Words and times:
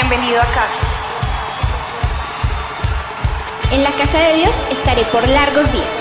Bienvenido 0.00 0.40
a 0.40 0.44
casa. 0.54 0.80
En 3.72 3.82
la 3.82 3.90
casa 3.90 4.18
de 4.20 4.34
Dios 4.34 4.54
estaré 4.70 5.02
por 5.06 5.26
largos 5.26 5.72
días. 5.72 5.98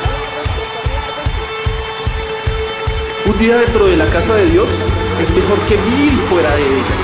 Un 3.25 3.39
día 3.39 3.57
dentro 3.57 3.87
de 3.87 3.97
la 3.97 4.05
casa 4.05 4.35
de 4.35 4.51
Dios 4.51 4.69
es 5.19 5.31
mejor 5.31 5.59
que 5.61 5.77
mil 5.77 6.11
fuera 6.29 6.55
de 6.55 6.61
ella. 6.61 6.95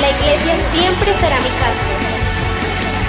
La 0.00 0.10
iglesia 0.10 0.56
siempre 0.72 1.14
será 1.14 1.36
mi 1.38 1.50
casa. 1.62 1.86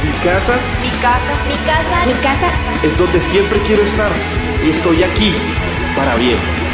Mi 0.03 0.11
casa 0.29 0.53
Mi 0.83 0.89
casa. 1.01 1.31
Mi 1.47 1.55
casa, 1.65 2.05
mi 2.05 2.13
casa. 2.21 2.47
es 2.83 2.95
donde 2.95 3.19
siempre 3.21 3.59
quiero 3.65 3.81
estar 3.81 4.11
y 4.63 4.69
estoy 4.69 5.01
aquí 5.01 5.33
para 5.95 6.13
bien. 6.13 6.66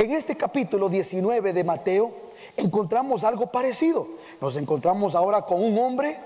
En 0.00 0.12
este 0.12 0.34
capítulo 0.34 0.88
19 0.88 1.52
de 1.52 1.62
Mateo 1.62 2.10
encontramos 2.56 3.22
algo 3.22 3.48
parecido. 3.48 4.06
Nos 4.40 4.56
encontramos 4.56 5.14
ahora 5.14 5.42
con 5.42 5.62
un 5.62 5.78
hombre 5.78 6.16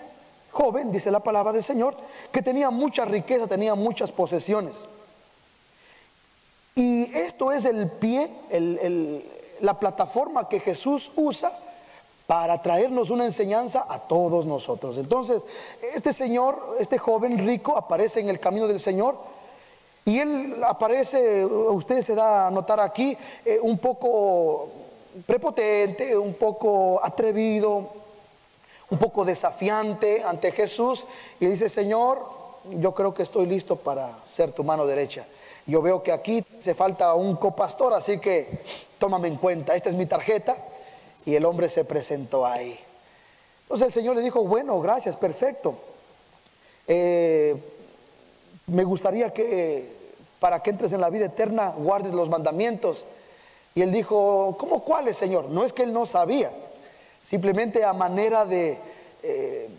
joven, 0.52 0.92
dice 0.92 1.10
la 1.10 1.19
palabra 1.19 1.52
del 1.52 1.64
Señor, 1.64 1.97
que 2.30 2.41
tenía 2.41 2.70
mucha 2.70 3.05
riqueza, 3.05 3.48
tenía 3.48 3.74
muchas 3.74 4.12
posesiones. 4.12 4.77
Y 6.77 7.02
esto 7.16 7.50
es 7.50 7.64
el 7.64 7.91
pie, 7.91 8.30
la 9.59 9.80
plataforma 9.80 10.48
que 10.48 10.61
Jesús 10.61 11.11
usa 11.16 11.50
para 12.28 12.62
traernos 12.62 13.11
una 13.11 13.25
enseñanza 13.25 13.86
a 13.88 13.98
todos 13.98 14.47
nosotros. 14.47 14.98
Entonces, 14.98 15.45
este 15.97 16.12
señor, 16.12 16.77
este 16.78 16.98
joven 16.98 17.45
rico 17.45 17.77
aparece 17.77 18.20
en 18.20 18.28
el 18.28 18.38
camino 18.38 18.69
del 18.69 18.78
Señor 18.78 19.34
y 20.05 20.19
él 20.19 20.56
aparece, 20.66 21.44
usted 21.44 22.02
se 22.02 22.14
da 22.14 22.48
a 22.48 22.50
notar 22.50 22.78
aquí, 22.80 23.16
eh, 23.44 23.58
un 23.60 23.78
poco 23.78 24.69
prepotente, 25.27 26.16
un 26.16 26.34
poco 26.34 27.00
atrevido, 27.02 27.88
un 28.91 28.98
poco 28.98 29.25
desafiante 29.25 30.22
ante 30.22 30.52
Jesús 30.52 31.06
y 31.41 31.47
dice, 31.47 31.69
Señor, 31.69 32.22
yo 32.70 32.92
creo 32.92 33.14
que 33.14 33.22
estoy 33.22 33.47
listo 33.47 33.77
para 33.77 34.10
ser 34.27 34.52
tu 34.52 34.62
mano 34.62 34.86
derecha. 34.86 35.25
Yo 35.66 35.80
veo 35.80 36.02
que 36.02 36.12
aquí 36.12 36.44
se 36.58 36.75
falta 36.75 37.14
un 37.14 37.36
copastor, 37.36 37.94
así 37.94 38.20
que 38.20 38.60
tómame 38.98 39.28
en 39.28 39.36
cuenta, 39.36 39.75
esta 39.75 39.88
es 39.88 39.94
mi 39.94 40.05
tarjeta 40.05 40.56
y 41.25 41.34
el 41.34 41.47
hombre 41.47 41.70
se 41.70 41.86
presentó 41.86 42.44
ahí. 42.44 42.78
Entonces 43.62 43.86
el 43.86 43.92
Señor 43.94 44.16
le 44.16 44.22
dijo, 44.22 44.44
bueno, 44.44 44.78
gracias, 44.80 45.16
perfecto. 45.16 45.75
Eh, 46.86 47.56
me 48.66 48.84
gustaría 48.84 49.32
que 49.32 49.94
para 50.45 50.62
que 50.62 50.69
entres 50.69 50.92
en 50.92 51.00
la 51.00 51.09
vida 51.09 51.25
eterna 51.25 51.73
guardes 51.75 52.12
los 52.12 52.28
mandamientos. 52.28 53.06
Y 53.75 53.81
él 53.81 53.91
dijo, 53.91 54.55
¿cómo 54.59 54.84
cuáles, 54.84 55.17
Señor? 55.17 55.48
No 55.48 55.64
es 55.64 55.73
que 55.73 55.84
él 55.84 55.95
no 55.95 56.05
sabía, 56.05 56.50
simplemente 57.23 57.83
a 57.83 57.95
manera 57.95 58.45
de 58.45 58.78
eh, 59.22 59.70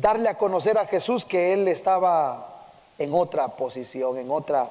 darle 0.00 0.28
a 0.28 0.38
conocer 0.38 0.78
a 0.78 0.86
Jesús 0.86 1.24
que 1.24 1.52
él 1.52 1.66
estaba 1.66 2.68
en 2.96 3.12
otra 3.12 3.48
posición, 3.56 4.16
en 4.16 4.30
otra 4.30 4.70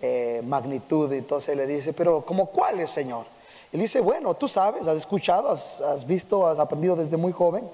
eh, 0.00 0.40
magnitud. 0.42 1.12
Entonces 1.12 1.54
le 1.54 1.66
dice, 1.66 1.92
pero 1.92 2.24
¿cómo 2.24 2.46
cuáles, 2.46 2.90
Señor? 2.90 3.26
Él 3.74 3.80
dice, 3.80 4.00
bueno, 4.00 4.32
tú 4.36 4.48
sabes, 4.48 4.86
has 4.86 4.96
escuchado, 4.96 5.50
has, 5.50 6.06
visto, 6.06 6.46
has 6.46 6.58
aprendido 6.58 6.96
desde 6.96 7.18
muy 7.18 7.32
joven, 7.32 7.68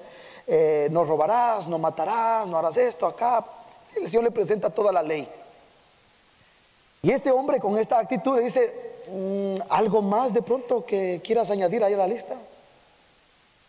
eh, 0.47 0.89
no 0.91 1.05
robarás, 1.05 1.65
no 1.65 1.77
matarás, 1.77 2.45
no 2.45 2.57
harás 2.57 2.75
esto 2.75 3.05
acá. 3.05 3.45
El 3.95 4.05
Señor 4.09 4.25
le 4.25 4.31
presenta 4.31 4.69
toda 4.69 4.91
la 4.91 5.01
ley. 5.01 5.25
Y 7.01 7.11
este 7.11 7.31
hombre 7.31 7.59
con 7.59 7.77
esta 7.77 7.99
actitud 7.99 8.37
le 8.37 8.43
dice, 8.43 9.03
"Mm, 9.09 9.55
¿algo 9.69 10.01
más 10.01 10.33
de 10.33 10.41
pronto 10.41 10.85
que 10.85 11.21
quieras 11.23 11.49
añadir 11.49 11.83
ahí 11.83 11.93
a 11.93 11.97
la 11.97 12.07
lista? 12.07 12.35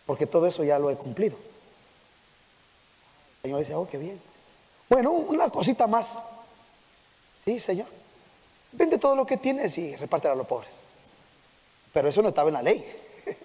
Porque 0.06 0.26
todo 0.26 0.46
eso 0.48 0.64
ya 0.64 0.78
lo 0.78 0.90
he 0.90 0.96
cumplido. 0.96 1.36
El 3.36 3.42
Señor 3.42 3.60
dice, 3.60 3.74
oh, 3.76 3.88
qué 3.88 3.96
bien. 3.96 4.20
Bueno, 4.88 5.12
una 5.12 5.48
cosita 5.50 5.86
más. 5.86 6.18
Sí, 7.44 7.60
Señor. 7.60 7.86
Vende 8.72 8.98
todo 8.98 9.14
lo 9.14 9.24
que 9.24 9.36
tienes 9.36 9.78
y 9.78 9.94
repártelo 9.94 10.34
a 10.34 10.36
los 10.36 10.48
pobres. 10.48 10.72
Pero 11.92 12.08
eso 12.08 12.22
no 12.22 12.30
estaba 12.30 12.48
en 12.48 12.54
la 12.54 12.62
ley. 12.62 12.84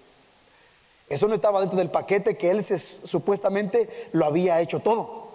Eso 1.08 1.28
no 1.28 1.36
estaba 1.36 1.60
dentro 1.60 1.78
del 1.78 1.92
paquete 1.92 2.36
que 2.36 2.50
él 2.50 2.64
supuestamente 2.64 4.10
lo 4.14 4.26
había 4.26 4.60
hecho 4.60 4.80
todo. 4.80 5.30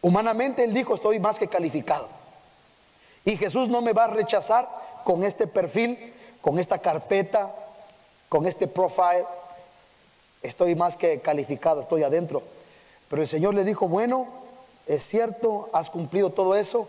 Humanamente 0.00 0.62
él 0.62 0.72
dijo, 0.72 0.94
estoy 0.94 1.18
más 1.18 1.40
que 1.40 1.48
calificado. 1.48 2.08
Y 3.24 3.36
Jesús 3.36 3.68
no 3.68 3.80
me 3.80 3.92
va 3.92 4.04
a 4.04 4.08
rechazar 4.08 4.68
con 5.04 5.24
este 5.24 5.46
perfil, 5.46 6.12
con 6.40 6.58
esta 6.58 6.78
carpeta, 6.78 7.54
con 8.28 8.46
este 8.46 8.66
profile. 8.66 9.26
Estoy 10.42 10.74
más 10.74 10.96
que 10.96 11.20
calificado, 11.20 11.82
estoy 11.82 12.02
adentro. 12.02 12.42
Pero 13.08 13.22
el 13.22 13.28
Señor 13.28 13.54
le 13.54 13.64
dijo, 13.64 13.88
bueno, 13.88 14.26
es 14.86 15.02
cierto, 15.02 15.68
has 15.72 15.90
cumplido 15.90 16.30
todo 16.30 16.56
eso, 16.56 16.88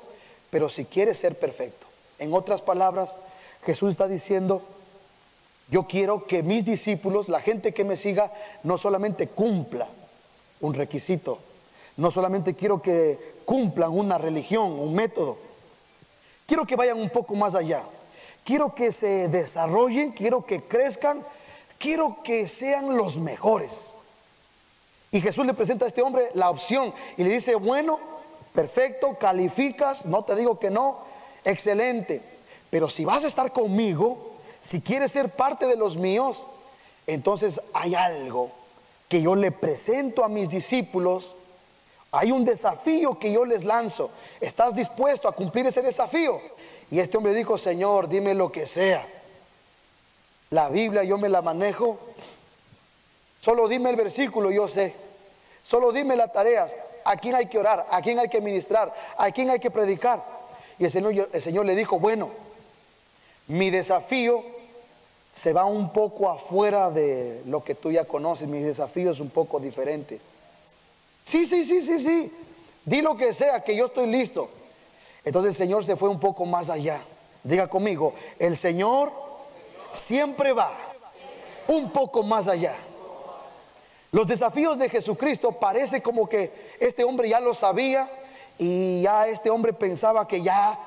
pero 0.50 0.70
si 0.70 0.86
quieres 0.86 1.18
ser 1.18 1.38
perfecto. 1.38 1.86
En 2.18 2.34
otras 2.34 2.62
palabras, 2.62 3.18
Jesús 3.64 3.92
está 3.92 4.08
diciendo, 4.08 4.62
yo 5.70 5.88
quiero 5.88 6.26
que 6.26 6.44
mis 6.44 6.66
discípulos, 6.66 7.30
la 7.30 7.42
gente 7.42 7.74
que 7.74 7.84
me 7.84 7.98
siga, 7.98 8.32
no 8.64 8.78
solamente 8.78 9.28
cumpla 9.28 9.88
un 10.62 10.74
requisito, 10.74 11.40
no 11.98 12.10
solamente 12.10 12.56
quiero 12.56 12.82
que 12.82 13.20
cumplan 13.46 13.92
una 13.92 14.18
religión, 14.18 14.80
un 14.80 14.94
método, 14.94 15.38
quiero 16.46 16.66
que 16.66 16.76
vayan 16.76 17.00
un 17.00 17.10
poco 17.10 17.36
más 17.36 17.56
allá, 17.56 17.84
quiero 18.44 18.74
que 18.74 18.92
se 18.92 19.28
desarrollen, 19.28 20.12
quiero 20.12 20.46
que 20.46 20.62
crezcan, 20.62 21.24
quiero 21.78 22.18
que 22.24 22.48
sean 22.48 22.98
los 22.98 23.18
mejores. 23.18 23.92
Y 25.12 25.22
Jesús 25.22 25.46
le 25.46 25.54
presenta 25.54 25.86
a 25.86 25.88
este 25.88 26.02
hombre 26.02 26.30
la 26.34 26.50
opción 26.50 26.94
y 27.18 27.24
le 27.24 27.32
dice, 27.32 27.56
bueno, 27.56 28.00
perfecto, 28.54 29.18
calificas, 29.20 30.06
no 30.06 30.24
te 30.24 30.36
digo 30.36 30.60
que 30.60 30.70
no, 30.70 30.98
excelente, 31.44 32.22
pero 32.70 32.90
si 32.90 33.06
vas 33.06 33.24
a 33.24 33.28
estar 33.28 33.52
conmigo, 33.52 34.32
si 34.60 34.82
quieres 34.82 35.12
ser 35.12 35.30
parte 35.30 35.68
de 35.68 35.76
los 35.76 35.98
míos, 35.98 36.44
entonces 37.06 37.62
hay 37.74 37.96
algo 37.96 38.50
que 39.10 39.22
yo 39.22 39.36
le 39.36 39.52
presento 39.52 40.24
a 40.24 40.30
mis 40.30 40.50
discípulos, 40.50 41.34
hay 42.14 42.32
un 42.32 42.46
desafío 42.46 43.20
que 43.20 43.34
yo 43.34 43.44
les 43.44 43.66
lanzo, 43.66 44.10
¿estás 44.40 44.74
dispuesto 44.74 45.28
a 45.28 45.34
cumplir 45.34 45.68
ese 45.68 45.82
desafío? 45.82 46.40
Y 46.90 47.00
este 47.00 47.18
hombre 47.18 47.34
dijo, 47.34 47.58
Señor, 47.58 48.08
dime 48.08 48.34
lo 48.34 48.52
que 48.52 48.66
sea. 48.66 49.06
La 50.52 50.70
Biblia 50.70 51.04
yo 51.04 51.18
me 51.18 51.28
la 51.28 51.42
manejo 51.42 52.00
Solo 53.44 53.68
dime 53.68 53.90
el 53.90 53.98
versículo, 53.98 54.52
yo 54.52 54.70
sé. 54.70 54.94
Solo 55.62 55.92
dime 55.92 56.16
las 56.16 56.32
tareas. 56.32 56.78
¿A 57.04 57.18
quién 57.18 57.36
hay 57.36 57.48
que 57.48 57.60
orar? 57.60 57.86
¿A 57.90 58.02
quién 58.02 58.18
hay 58.18 58.30
que 58.30 58.40
ministrar? 58.40 58.94
¿A 59.18 59.32
quién 59.32 59.50
hay 59.50 59.60
que 59.60 59.70
predicar? 59.70 60.24
Y 60.80 60.86
el 60.86 60.92
Señor, 60.92 61.30
el 61.30 61.42
Señor 61.42 61.66
le 61.66 61.76
dijo, 61.76 62.00
bueno, 62.00 62.30
mi 63.48 63.70
desafío 63.70 64.42
se 65.30 65.52
va 65.52 65.66
un 65.66 65.92
poco 65.92 66.30
afuera 66.30 66.90
de 66.90 67.42
lo 67.46 67.66
que 67.66 67.76
tú 67.76 67.92
ya 67.92 68.06
conoces. 68.06 68.48
Mi 68.48 68.60
desafío 68.60 69.12
es 69.12 69.20
un 69.20 69.30
poco 69.30 69.60
diferente. 69.60 70.22
Sí, 71.24 71.46
sí, 71.46 71.64
sí, 71.66 71.82
sí, 71.82 72.00
sí. 72.00 72.32
Di 72.86 73.02
lo 73.02 73.16
que 73.16 73.34
sea, 73.34 73.64
que 73.64 73.76
yo 73.76 73.86
estoy 73.86 74.08
listo. 74.08 74.50
Entonces 75.24 75.52
el 75.52 75.56
Señor 75.56 75.86
se 75.86 75.96
fue 75.96 76.10
un 76.10 76.20
poco 76.20 76.46
más 76.46 76.70
allá. 76.70 77.02
Diga 77.44 77.68
conmigo, 77.68 78.14
el 78.40 78.56
Señor 78.56 79.12
siempre 79.92 80.54
va 80.54 80.72
un 81.68 81.92
poco 81.92 82.24
más 82.24 82.48
allá. 82.48 82.76
Los 84.12 84.28
desafíos 84.28 84.78
de 84.78 84.90
Jesucristo 84.90 85.54
parece 85.54 86.02
como 86.02 86.28
que 86.28 86.52
este 86.80 87.04
hombre 87.04 87.30
ya 87.30 87.40
lo 87.40 87.54
sabía 87.54 88.10
y 88.58 89.02
ya 89.02 89.28
este 89.28 89.50
hombre 89.50 89.74
pensaba 89.74 90.28
que 90.28 90.44
ya 90.44 90.78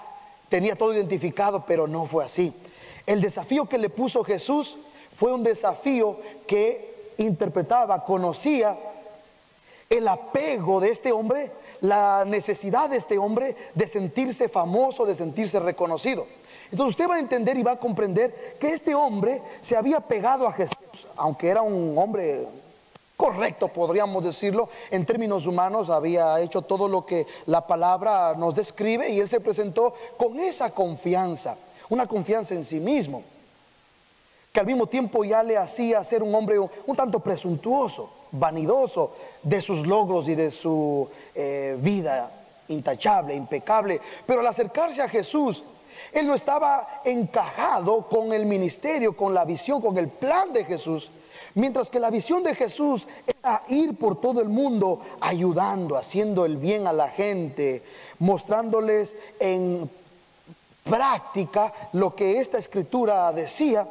tenía 0.48 0.76
todo 0.76 0.94
identificado, 0.94 1.64
pero 1.66 1.88
no 1.88 2.06
fue 2.06 2.24
así. 2.24 2.54
El 3.06 3.20
desafío 3.20 3.68
que 3.68 3.78
le 3.78 3.90
puso 3.90 4.22
Jesús 4.22 4.76
fue 5.12 5.32
un 5.32 5.42
desafío 5.42 6.18
que 6.46 7.12
interpretaba, 7.18 8.04
conocía 8.04 8.76
el 9.88 10.08
apego 10.08 10.80
de 10.80 10.90
este 10.90 11.12
hombre, 11.12 11.50
la 11.80 12.24
necesidad 12.24 12.90
de 12.90 12.96
este 12.96 13.18
hombre 13.18 13.56
de 13.74 13.86
sentirse 13.86 14.48
famoso, 14.48 15.06
de 15.06 15.14
sentirse 15.14 15.60
reconocido. 15.60 16.26
Entonces 16.70 16.94
usted 16.94 17.08
va 17.08 17.16
a 17.16 17.20
entender 17.20 17.56
y 17.56 17.62
va 17.62 17.72
a 17.72 17.78
comprender 17.78 18.56
que 18.58 18.68
este 18.68 18.94
hombre 18.94 19.40
se 19.60 19.76
había 19.76 20.00
pegado 20.00 20.46
a 20.48 20.52
Jesús, 20.52 21.06
aunque 21.16 21.48
era 21.48 21.62
un 21.62 21.96
hombre 21.96 22.46
correcto, 23.16 23.68
podríamos 23.68 24.24
decirlo, 24.24 24.68
en 24.90 25.06
términos 25.06 25.46
humanos, 25.46 25.90
había 25.90 26.40
hecho 26.40 26.62
todo 26.62 26.88
lo 26.88 27.06
que 27.06 27.26
la 27.46 27.66
palabra 27.66 28.34
nos 28.36 28.54
describe 28.54 29.08
y 29.10 29.20
él 29.20 29.28
se 29.28 29.40
presentó 29.40 29.94
con 30.16 30.38
esa 30.38 30.70
confianza, 30.70 31.56
una 31.88 32.06
confianza 32.06 32.54
en 32.54 32.64
sí 32.64 32.80
mismo, 32.80 33.22
que 34.56 34.60
al 34.60 34.66
mismo 34.66 34.86
tiempo 34.86 35.22
ya 35.22 35.42
le 35.42 35.58
hacía 35.58 36.02
ser 36.02 36.22
un 36.22 36.34
hombre 36.34 36.58
un 36.58 36.96
tanto 36.96 37.20
presuntuoso, 37.20 38.08
vanidoso 38.32 39.12
de 39.42 39.60
sus 39.60 39.86
logros 39.86 40.26
y 40.30 40.34
de 40.34 40.50
su 40.50 41.06
eh, 41.34 41.76
vida 41.78 42.30
intachable, 42.68 43.34
impecable, 43.34 44.00
pero 44.24 44.40
al 44.40 44.46
acercarse 44.46 45.02
a 45.02 45.10
Jesús, 45.10 45.62
él 46.10 46.26
no 46.26 46.34
estaba 46.34 47.02
encajado 47.04 48.08
con 48.08 48.32
el 48.32 48.46
ministerio, 48.46 49.14
con 49.14 49.34
la 49.34 49.44
visión, 49.44 49.82
con 49.82 49.98
el 49.98 50.08
plan 50.08 50.50
de 50.54 50.64
Jesús. 50.64 51.10
Mientras 51.52 51.90
que 51.90 52.00
la 52.00 52.08
visión 52.08 52.42
de 52.42 52.54
Jesús 52.54 53.06
era 53.26 53.62
ir 53.68 53.98
por 53.98 54.18
todo 54.22 54.40
el 54.40 54.48
mundo 54.48 55.02
ayudando, 55.20 55.98
haciendo 55.98 56.46
el 56.46 56.56
bien 56.56 56.86
a 56.86 56.94
la 56.94 57.10
gente, 57.10 57.82
mostrándoles 58.20 59.34
en 59.38 59.90
práctica 60.82 61.74
lo 61.92 62.14
que 62.14 62.40
esta 62.40 62.56
escritura 62.56 63.30
decía. 63.34 63.86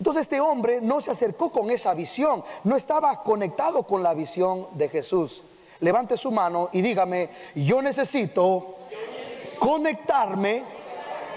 Entonces 0.00 0.22
este 0.22 0.40
hombre 0.40 0.80
no 0.80 1.02
se 1.02 1.10
acercó 1.10 1.52
con 1.52 1.70
esa 1.70 1.92
visión, 1.92 2.42
no 2.64 2.74
estaba 2.74 3.22
conectado 3.22 3.82
con 3.82 4.02
la 4.02 4.14
visión 4.14 4.66
de 4.72 4.88
Jesús. 4.88 5.42
Levante 5.80 6.16
su 6.16 6.32
mano 6.32 6.70
y 6.72 6.80
dígame, 6.80 7.28
yo 7.54 7.82
necesito 7.82 8.76
conectarme 9.58 10.62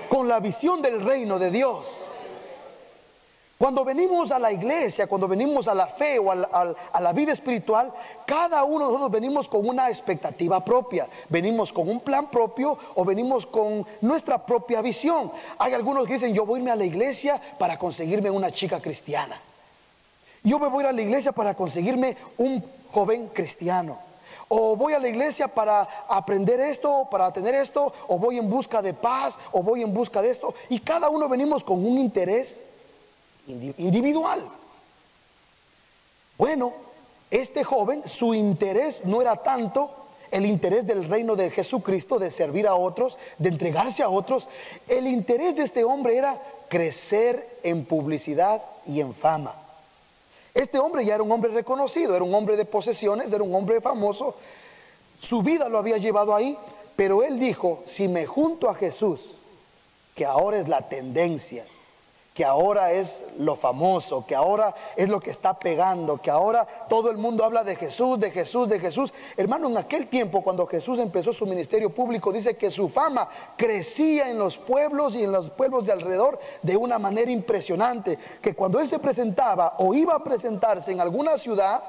con 0.07 0.29
la 0.29 0.39
visión 0.39 0.81
del 0.81 1.03
reino 1.03 1.39
de 1.39 1.51
Dios. 1.51 2.02
Cuando 3.63 3.85
venimos 3.85 4.29
a 4.31 4.39
la 4.39 4.51
iglesia, 4.51 5.07
cuando 5.07 5.25
venimos 5.25 5.69
a 5.69 5.73
la 5.73 5.87
fe 5.87 6.19
o 6.19 6.33
a 6.33 6.99
la, 6.99 7.13
vida 7.13 7.31
espiritual, 7.31 7.93
cada 8.25 8.65
uno 8.65 8.79
de 8.79 8.85
nosotros 8.87 9.11
venimos 9.11 9.47
con 9.47 9.65
una 9.65 9.87
expectativa 9.87 10.59
propia, 10.65 11.07
venimos 11.29 11.71
con 11.71 11.87
un 11.87 12.01
plan 12.01 12.29
propio 12.29 12.77
o 12.95 13.05
venimos 13.05 13.45
con 13.45 13.87
nuestra 14.01 14.45
propia 14.45 14.81
visión. 14.81 15.31
Hay 15.59 15.73
algunos 15.73 16.05
que 16.05 16.15
dicen, 16.15 16.33
yo 16.33 16.45
voy 16.45 16.57
a 16.57 16.59
irme 16.59 16.71
a 16.71 16.75
la 16.75 16.83
iglesia 16.83 17.39
para 17.57 17.79
conseguirme 17.79 18.29
una 18.29 18.51
chica 18.51 18.81
cristiana. 18.81 19.39
Yo 20.43 20.59
me 20.59 20.67
voy 20.67 20.83
a 20.83 20.91
la 20.91 21.01
iglesia 21.01 21.31
para 21.31 21.53
conseguirme 21.53 22.17
un 22.35 22.61
joven 22.91 23.29
cristiano. 23.29 23.97
O 24.49 24.75
voy 24.75 24.91
a 24.91 24.99
la 24.99 25.07
iglesia 25.07 25.47
para 25.47 25.87
aprender 26.09 26.59
esto, 26.59 27.07
para 27.09 27.31
tener 27.31 27.55
esto, 27.55 27.93
o 28.09 28.19
voy 28.19 28.39
en 28.39 28.49
busca 28.49 28.81
de 28.81 28.93
paz, 28.93 29.39
o 29.53 29.63
voy 29.63 29.83
en 29.83 29.93
busca 29.93 30.21
de 30.21 30.31
esto. 30.31 30.53
Y 30.67 30.81
cada 30.81 31.09
uno 31.09 31.29
venimos 31.29 31.63
con 31.63 31.85
un 31.85 31.97
interés 31.97 32.72
individual. 33.47 34.41
Bueno, 36.37 36.73
este 37.29 37.63
joven, 37.63 38.07
su 38.07 38.33
interés 38.33 39.05
no 39.05 39.21
era 39.21 39.35
tanto 39.37 39.91
el 40.31 40.45
interés 40.45 40.87
del 40.87 41.07
reino 41.07 41.35
de 41.35 41.51
Jesucristo, 41.51 42.17
de 42.17 42.31
servir 42.31 42.67
a 42.67 42.75
otros, 42.75 43.17
de 43.37 43.49
entregarse 43.49 44.01
a 44.01 44.09
otros. 44.09 44.47
El 44.87 45.07
interés 45.07 45.55
de 45.55 45.63
este 45.63 45.83
hombre 45.83 46.17
era 46.17 46.41
crecer 46.69 47.59
en 47.61 47.85
publicidad 47.85 48.61
y 48.87 48.99
en 48.99 49.13
fama. 49.13 49.55
Este 50.53 50.79
hombre 50.79 51.05
ya 51.05 51.15
era 51.15 51.23
un 51.23 51.31
hombre 51.31 51.51
reconocido, 51.51 52.15
era 52.15 52.23
un 52.23 52.33
hombre 52.33 52.57
de 52.57 52.65
posesiones, 52.65 53.31
era 53.31 53.43
un 53.43 53.53
hombre 53.53 53.81
famoso. 53.81 54.35
Su 55.19 55.41
vida 55.41 55.69
lo 55.69 55.77
había 55.77 55.97
llevado 55.97 56.33
ahí, 56.35 56.57
pero 56.95 57.23
él 57.23 57.39
dijo, 57.39 57.83
si 57.85 58.07
me 58.07 58.25
junto 58.25 58.69
a 58.69 58.75
Jesús, 58.75 59.39
que 60.15 60.25
ahora 60.25 60.57
es 60.57 60.67
la 60.67 60.87
tendencia, 60.89 61.65
que 62.33 62.43
ahora 62.43 62.91
es 62.91 63.25
lo 63.37 63.55
famoso, 63.55 64.25
que 64.25 64.33
ahora 64.33 64.73
es 64.95 65.09
lo 65.09 65.19
que 65.19 65.29
está 65.29 65.53
pegando, 65.53 66.17
que 66.17 66.31
ahora 66.31 66.65
todo 66.89 67.11
el 67.11 67.17
mundo 67.17 67.43
habla 67.43 67.63
de 67.63 67.75
Jesús, 67.75 68.19
de 68.19 68.31
Jesús, 68.31 68.67
de 68.69 68.79
Jesús. 68.79 69.13
Hermano, 69.37 69.69
en 69.69 69.77
aquel 69.77 70.07
tiempo 70.07 70.41
cuando 70.41 70.65
Jesús 70.65 70.97
empezó 70.97 71.31
su 71.31 71.45
ministerio 71.45 71.91
público, 71.91 72.31
dice 72.31 72.57
que 72.57 72.71
su 72.71 72.89
fama 72.89 73.29
crecía 73.55 74.29
en 74.29 74.39
los 74.39 74.57
pueblos 74.57 75.15
y 75.15 75.23
en 75.23 75.31
los 75.31 75.51
pueblos 75.51 75.85
de 75.85 75.91
alrededor 75.91 76.39
de 76.63 76.75
una 76.75 76.97
manera 76.97 77.29
impresionante, 77.29 78.17
que 78.41 78.55
cuando 78.55 78.79
él 78.79 78.87
se 78.87 78.97
presentaba 78.97 79.75
o 79.77 79.93
iba 79.93 80.15
a 80.15 80.23
presentarse 80.23 80.91
en 80.91 81.01
alguna 81.01 81.37
ciudad, 81.37 81.83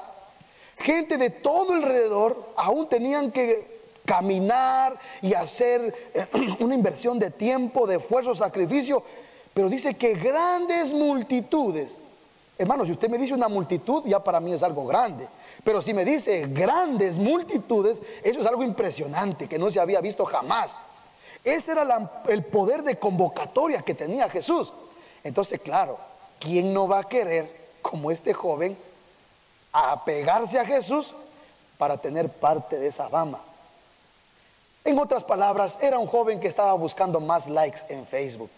gente 0.77 1.17
de 1.17 1.31
todo 1.31 1.73
alrededor 1.73 2.51
aún 2.55 2.87
tenían 2.87 3.31
que 3.31 3.73
caminar 4.05 4.95
y 5.23 5.33
hacer 5.33 5.91
eh, 6.13 6.27
una 6.59 6.75
inversión 6.75 7.17
de 7.17 7.31
tiempo, 7.31 7.87
de 7.87 7.95
esfuerzo, 7.95 8.35
sacrificio 8.35 9.01
pero 9.55 9.69
dice 9.69 9.93
que 9.93 10.15
grandes 10.15 10.91
multitudes, 10.91 11.95
hermano, 12.57 12.85
si 12.85 12.91
usted 12.91 13.09
me 13.09 13.17
dice 13.17 13.33
una 13.33 13.47
multitud, 13.47 14.03
ya 14.05 14.19
para 14.19 14.41
mí 14.41 14.51
es 14.51 14.61
algo 14.61 14.85
grande. 14.85 15.25
Pero 15.63 15.81
si 15.81 15.93
me 15.93 16.03
dice 16.03 16.47
grandes 16.49 17.17
multitudes, 17.17 18.01
eso 18.21 18.41
es 18.41 18.47
algo 18.47 18.63
impresionante 18.63 19.47
que 19.47 19.57
no 19.57 19.71
se 19.71 19.79
había 19.79 20.01
visto 20.01 20.25
jamás. 20.25 20.77
Ese 21.41 21.71
era 21.71 21.85
el 22.27 22.43
poder 22.43 22.83
de 22.83 22.97
convocatoria 22.97 23.81
que 23.81 23.93
tenía 23.93 24.29
Jesús. 24.29 24.73
Entonces, 25.23 25.61
claro, 25.61 25.97
¿quién 26.37 26.73
no 26.73 26.89
va 26.89 26.99
a 26.99 27.07
querer, 27.07 27.49
como 27.81 28.11
este 28.11 28.33
joven, 28.33 28.77
apegarse 29.71 30.59
a 30.59 30.65
Jesús 30.65 31.13
para 31.77 31.95
tener 31.95 32.27
parte 32.27 32.77
de 32.77 32.87
esa 32.87 33.07
fama? 33.07 33.39
En 34.83 34.99
otras 34.99 35.23
palabras, 35.23 35.77
era 35.81 35.97
un 35.97 36.07
joven 36.07 36.41
que 36.41 36.49
estaba 36.49 36.73
buscando 36.73 37.21
más 37.21 37.47
likes 37.47 37.79
en 37.87 38.05
Facebook 38.05 38.49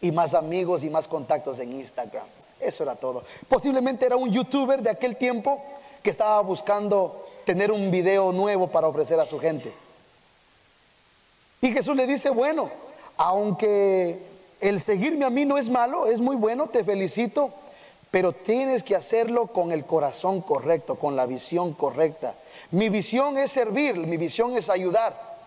y 0.00 0.12
más 0.12 0.34
amigos 0.34 0.84
y 0.84 0.90
más 0.90 1.08
contactos 1.08 1.58
en 1.58 1.72
Instagram. 1.72 2.24
Eso 2.60 2.82
era 2.82 2.96
todo. 2.96 3.22
Posiblemente 3.48 4.06
era 4.06 4.16
un 4.16 4.32
youtuber 4.32 4.82
de 4.82 4.90
aquel 4.90 5.16
tiempo 5.16 5.62
que 6.02 6.10
estaba 6.10 6.40
buscando 6.40 7.24
tener 7.44 7.70
un 7.72 7.90
video 7.90 8.32
nuevo 8.32 8.68
para 8.68 8.88
ofrecer 8.88 9.18
a 9.20 9.26
su 9.26 9.38
gente. 9.38 9.72
Y 11.60 11.72
Jesús 11.72 11.96
le 11.96 12.06
dice, 12.06 12.30
bueno, 12.30 12.70
aunque 13.16 14.20
el 14.60 14.80
seguirme 14.80 15.24
a 15.24 15.30
mí 15.30 15.44
no 15.44 15.58
es 15.58 15.68
malo, 15.68 16.06
es 16.06 16.20
muy 16.20 16.36
bueno, 16.36 16.68
te 16.68 16.84
felicito, 16.84 17.50
pero 18.10 18.32
tienes 18.32 18.82
que 18.82 18.96
hacerlo 18.96 19.48
con 19.48 19.72
el 19.72 19.84
corazón 19.84 20.40
correcto, 20.40 20.96
con 20.96 21.16
la 21.16 21.26
visión 21.26 21.74
correcta. 21.74 22.34
Mi 22.70 22.88
visión 22.88 23.38
es 23.38 23.52
servir, 23.52 23.96
mi 23.96 24.16
visión 24.16 24.56
es 24.56 24.70
ayudar. 24.70 25.37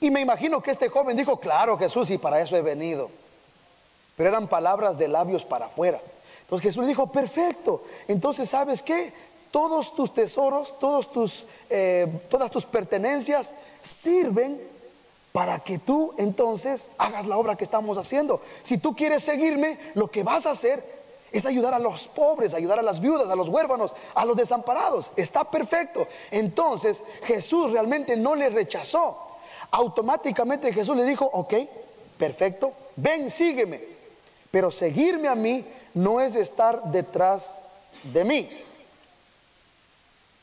Y 0.00 0.10
me 0.10 0.20
imagino 0.20 0.62
que 0.62 0.70
este 0.70 0.88
joven 0.88 1.16
dijo, 1.16 1.38
claro 1.38 1.78
Jesús, 1.78 2.10
y 2.10 2.18
para 2.18 2.40
eso 2.40 2.56
he 2.56 2.62
venido. 2.62 3.10
Pero 4.16 4.30
eran 4.30 4.48
palabras 4.48 4.98
de 4.98 5.08
labios 5.08 5.44
para 5.44 5.66
afuera. 5.66 6.00
Entonces 6.42 6.62
Jesús 6.62 6.86
dijo, 6.86 7.10
perfecto. 7.10 7.82
Entonces, 8.08 8.48
¿sabes 8.48 8.82
qué? 8.82 9.12
Todos 9.50 9.94
tus 9.94 10.12
tesoros, 10.14 10.78
todos 10.78 11.12
tus, 11.12 11.46
eh, 11.70 12.06
todas 12.28 12.50
tus 12.50 12.64
pertenencias 12.66 13.52
sirven 13.80 14.60
para 15.32 15.58
que 15.58 15.78
tú 15.78 16.14
entonces 16.18 16.92
hagas 16.98 17.26
la 17.26 17.36
obra 17.36 17.56
que 17.56 17.64
estamos 17.64 17.98
haciendo. 17.98 18.40
Si 18.62 18.78
tú 18.78 18.94
quieres 18.94 19.24
seguirme, 19.24 19.78
lo 19.94 20.08
que 20.08 20.22
vas 20.22 20.46
a 20.46 20.52
hacer 20.52 20.82
es 21.32 21.44
ayudar 21.46 21.74
a 21.74 21.78
los 21.78 22.08
pobres, 22.08 22.54
ayudar 22.54 22.78
a 22.78 22.82
las 22.82 23.00
viudas, 23.00 23.28
a 23.28 23.36
los 23.36 23.48
huérfanos, 23.48 23.92
a 24.14 24.24
los 24.24 24.36
desamparados. 24.36 25.10
Está 25.16 25.44
perfecto. 25.44 26.06
Entonces 26.30 27.02
Jesús 27.24 27.72
realmente 27.72 28.16
no 28.16 28.34
le 28.34 28.48
rechazó 28.50 29.25
automáticamente 29.70 30.72
Jesús 30.72 30.96
le 30.96 31.04
dijo, 31.04 31.28
ok, 31.32 31.54
perfecto, 32.18 32.72
ven, 32.96 33.30
sígueme. 33.30 33.80
Pero 34.50 34.70
seguirme 34.70 35.28
a 35.28 35.34
mí 35.34 35.64
no 35.94 36.20
es 36.20 36.34
estar 36.34 36.90
detrás 36.90 37.60
de 38.04 38.24
mí. 38.24 38.48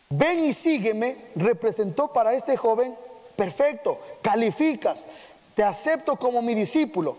Ven 0.09 0.43
y 0.43 0.53
sígueme 0.53 1.15
representó 1.35 2.09
para 2.09 2.33
este 2.33 2.55
joven, 2.55 2.95
perfecto, 3.35 3.99
calificas, 4.21 5.05
te 5.55 5.63
acepto 5.63 6.15
como 6.15 6.41
mi 6.41 6.53
discípulo. 6.53 7.17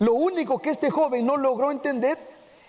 Lo 0.00 0.14
único 0.14 0.58
que 0.58 0.70
este 0.70 0.90
joven 0.90 1.26
no 1.26 1.36
logró 1.36 1.70
entender 1.70 2.18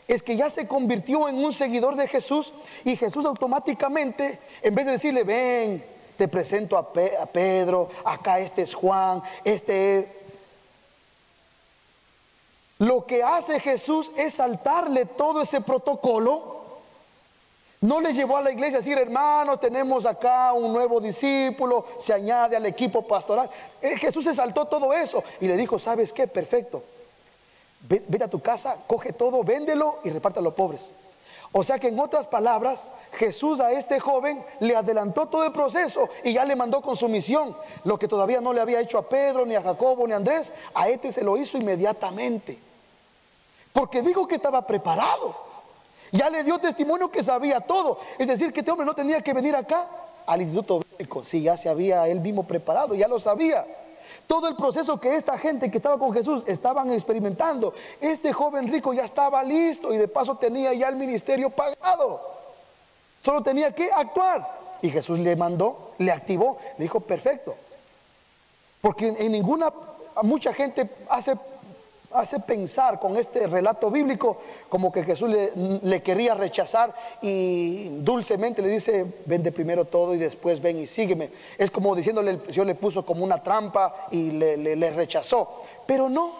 es 0.07 0.23
que 0.23 0.35
ya 0.35 0.49
se 0.49 0.67
convirtió 0.67 1.29
en 1.29 1.43
un 1.43 1.53
seguidor 1.53 1.95
de 1.95 2.07
Jesús 2.07 2.51
y 2.83 2.95
Jesús 2.95 3.25
automáticamente, 3.25 4.39
en 4.63 4.73
vez 4.73 4.85
de 4.87 4.91
decirle, 4.93 5.23
ven, 5.23 5.83
te 6.19 6.27
presento 6.27 6.77
a, 6.77 6.91
Pedro, 6.91 7.89
acá 8.03 8.39
este 8.39 8.63
es 8.63 8.73
Juan, 8.73 9.23
este 9.45 9.99
es... 9.99 10.05
Lo 12.79 13.05
que 13.05 13.23
hace 13.23 13.57
Jesús 13.61 14.11
es 14.17 14.33
saltarle 14.33 15.05
todo 15.05 15.41
ese 15.41 15.61
protocolo. 15.61 16.59
No 17.79 18.01
le 18.01 18.11
llevó 18.11 18.35
a 18.35 18.41
la 18.41 18.51
iglesia 18.51 18.77
a 18.77 18.81
decir, 18.81 18.97
hermano, 18.97 19.57
tenemos 19.59 20.05
acá 20.05 20.51
un 20.51 20.73
nuevo 20.73 20.99
discípulo, 20.99 21.85
se 21.97 22.13
añade 22.13 22.57
al 22.57 22.65
equipo 22.65 23.07
pastoral. 23.07 23.49
Eh, 23.81 23.97
Jesús 23.97 24.25
se 24.25 24.35
saltó 24.35 24.65
todo 24.65 24.93
eso 24.93 25.23
y 25.39 25.47
le 25.47 25.55
dijo, 25.55 25.79
¿sabes 25.79 26.11
qué? 26.11 26.27
Perfecto. 26.27 26.83
Vete 27.87 28.25
a 28.25 28.29
tu 28.29 28.41
casa, 28.41 28.75
coge 28.87 29.13
todo, 29.13 29.41
véndelo 29.41 29.99
y 30.03 30.09
reparte 30.09 30.39
a 30.39 30.41
los 30.41 30.53
pobres. 30.53 30.95
O 31.51 31.63
sea 31.63 31.79
que 31.79 31.87
en 31.87 31.99
otras 31.99 32.27
palabras, 32.27 32.91
Jesús 33.13 33.59
a 33.59 33.71
este 33.71 33.99
joven 33.99 34.43
le 34.59 34.75
adelantó 34.75 35.25
todo 35.25 35.43
el 35.45 35.51
proceso 35.51 36.07
y 36.23 36.33
ya 36.33 36.45
le 36.45 36.55
mandó 36.55 36.81
con 36.81 36.95
su 36.95 37.09
misión. 37.09 37.55
Lo 37.85 37.97
que 37.97 38.07
todavía 38.07 38.39
no 38.39 38.53
le 38.53 38.61
había 38.61 38.79
hecho 38.79 38.99
a 38.99 39.09
Pedro, 39.09 39.45
ni 39.45 39.55
a 39.55 39.61
Jacobo, 39.61 40.05
ni 40.05 40.13
a 40.13 40.17
Andrés, 40.17 40.53
a 40.75 40.89
este 40.89 41.11
se 41.11 41.23
lo 41.23 41.37
hizo 41.37 41.57
inmediatamente. 41.57 42.59
Porque 43.73 44.01
digo 44.03 44.27
que 44.27 44.35
estaba 44.35 44.65
preparado. 44.65 45.35
Ya 46.11 46.29
le 46.29 46.43
dio 46.43 46.59
testimonio 46.59 47.09
que 47.09 47.23
sabía 47.23 47.61
todo. 47.61 47.99
Es 48.17 48.27
decir, 48.27 48.53
que 48.53 48.59
este 48.59 48.71
hombre 48.71 48.85
no 48.85 48.93
tenía 48.93 49.21
que 49.21 49.33
venir 49.33 49.55
acá 49.55 49.87
al 50.27 50.41
instituto 50.41 50.81
médico. 50.91 51.23
Si 51.23 51.41
ya 51.41 51.57
se 51.57 51.69
había 51.69 52.07
él 52.07 52.19
mismo 52.19 52.43
preparado, 52.43 52.93
ya 52.93 53.07
lo 53.07 53.19
sabía. 53.19 53.65
Todo 54.27 54.47
el 54.47 54.55
proceso 54.55 54.99
que 54.99 55.15
esta 55.15 55.37
gente 55.37 55.69
que 55.69 55.77
estaba 55.77 55.97
con 55.97 56.13
Jesús 56.13 56.43
estaban 56.47 56.91
experimentando. 56.91 57.73
Este 58.01 58.33
joven 58.33 58.67
rico 58.67 58.93
ya 58.93 59.05
estaba 59.05 59.43
listo 59.43 59.93
y 59.93 59.97
de 59.97 60.07
paso 60.07 60.35
tenía 60.35 60.73
ya 60.73 60.89
el 60.89 60.95
ministerio 60.95 61.49
pagado. 61.49 62.21
Solo 63.19 63.43
tenía 63.43 63.73
que 63.73 63.91
actuar. 63.91 64.59
Y 64.81 64.89
Jesús 64.89 65.19
le 65.19 65.35
mandó 65.35 65.89
le 65.99 66.11
activó, 66.11 66.57
le 66.77 66.83
dijo, 66.83 67.01
perfecto. 67.01 67.55
Porque 68.81 69.09
en 69.09 69.31
ninguna, 69.31 69.71
mucha 70.23 70.53
gente 70.53 70.89
hace, 71.09 71.37
hace 72.11 72.39
pensar 72.39 72.99
con 72.99 73.17
este 73.17 73.47
relato 73.47 73.91
bíblico 73.91 74.37
como 74.67 74.91
que 74.91 75.03
Jesús 75.03 75.29
le, 75.83 76.01
quería 76.01 76.33
rechazar 76.33 76.93
y 77.21 77.89
dulcemente 77.99 78.61
le 78.61 78.69
dice, 78.69 79.05
vende 79.25 79.51
primero 79.51 79.85
todo 79.85 80.15
y 80.15 80.17
después 80.17 80.61
ven 80.61 80.79
y 80.79 80.87
sígueme. 80.87 81.29
Es 81.57 81.69
como 81.69 81.95
diciéndole, 81.95 82.31
el 82.31 82.41
Señor 82.47 82.67
le 82.67 82.75
puso 82.75 83.05
como 83.05 83.23
una 83.23 83.41
trampa 83.43 84.07
y 84.11 84.31
le, 84.31 84.91
rechazó. 84.91 85.61
Pero 85.85 86.09
no, 86.09 86.33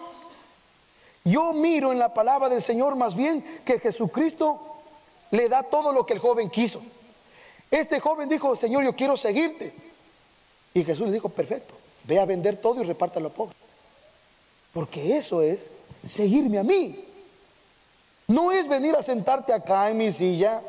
yo 1.24 1.52
miro 1.52 1.92
en 1.92 1.98
la 1.98 2.12
palabra 2.12 2.48
del 2.48 2.62
Señor 2.62 2.96
más 2.96 3.14
bien 3.14 3.44
que 3.64 3.78
Jesucristo 3.78 4.58
le 5.30 5.48
da 5.48 5.62
todo 5.62 5.92
lo 5.92 6.04
que 6.04 6.14
el 6.14 6.18
joven 6.18 6.50
quiso. 6.50 6.82
Este 7.70 8.00
joven 8.00 8.28
dijo, 8.28 8.56
Señor, 8.56 8.82
yo 8.82 8.96
quiero 8.96 9.16
seguirte. 9.16 9.72
Y 10.74 10.84
Jesús 10.84 11.06
le 11.06 11.12
dijo, 11.12 11.28
perfecto, 11.28 11.74
ve 12.04 12.18
a 12.18 12.24
vender 12.24 12.56
todo 12.56 12.82
y 12.82 12.84
repártelo 12.84 13.28
a 13.28 13.32
pobres. 13.32 13.69
Porque 14.72 15.16
eso 15.16 15.42
es 15.42 15.70
seguirme 16.06 16.58
a 16.58 16.62
mí. 16.62 17.04
No 18.28 18.52
es 18.52 18.68
venir 18.68 18.94
a 18.94 19.02
sentarte 19.02 19.52
acá 19.52 19.90
en 19.90 19.98
mi 19.98 20.12
silla. 20.12 20.62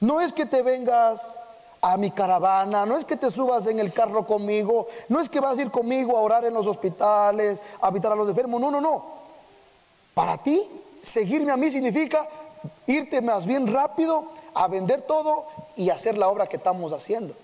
No 0.00 0.20
es 0.20 0.32
que 0.32 0.44
te 0.44 0.62
vengas 0.62 1.38
a 1.80 1.96
mi 1.96 2.10
caravana. 2.10 2.84
No 2.84 2.96
es 2.96 3.04
que 3.04 3.16
te 3.16 3.30
subas 3.30 3.66
en 3.66 3.80
el 3.80 3.92
carro 3.92 4.26
conmigo. 4.26 4.86
No 5.08 5.20
es 5.20 5.28
que 5.28 5.40
vas 5.40 5.58
a 5.58 5.62
ir 5.62 5.70
conmigo 5.70 6.16
a 6.16 6.20
orar 6.20 6.44
en 6.44 6.54
los 6.54 6.66
hospitales, 6.66 7.62
a 7.80 7.86
habitar 7.86 8.12
a 8.12 8.16
los 8.16 8.28
enfermos. 8.28 8.60
No, 8.60 8.70
no, 8.70 8.80
no. 8.80 9.04
Para 10.14 10.36
ti, 10.36 10.62
seguirme 11.00 11.52
a 11.52 11.56
mí 11.56 11.70
significa 11.70 12.28
irte 12.86 13.20
más 13.22 13.46
bien 13.46 13.72
rápido 13.72 14.24
a 14.54 14.68
vender 14.68 15.02
todo 15.02 15.46
y 15.76 15.90
hacer 15.90 16.18
la 16.18 16.28
obra 16.28 16.46
que 16.46 16.56
estamos 16.56 16.92
haciendo. 16.92 17.34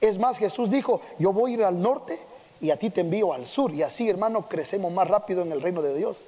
Es 0.00 0.18
más, 0.18 0.38
Jesús 0.38 0.70
dijo, 0.70 1.00
yo 1.18 1.32
voy 1.32 1.52
a 1.52 1.54
ir 1.54 1.64
al 1.64 1.80
norte 1.80 2.18
y 2.64 2.70
a 2.70 2.78
ti 2.78 2.88
te 2.88 3.02
envío 3.02 3.34
al 3.34 3.46
sur. 3.46 3.74
Y 3.74 3.82
así, 3.82 4.08
hermano, 4.08 4.48
crecemos 4.48 4.90
más 4.90 5.06
rápido 5.06 5.42
en 5.42 5.52
el 5.52 5.60
reino 5.60 5.82
de 5.82 5.94
Dios. 5.94 6.24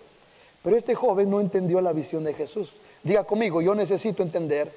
Pero 0.62 0.76
este 0.76 0.94
joven 0.94 1.30
no 1.30 1.40
entendió 1.40 1.80
la 1.80 1.94
visión 1.94 2.24
de 2.24 2.34
Jesús. 2.34 2.74
Diga 3.02 3.24
conmigo, 3.24 3.62
yo 3.62 3.74
necesito 3.74 4.22
entender 4.22 4.70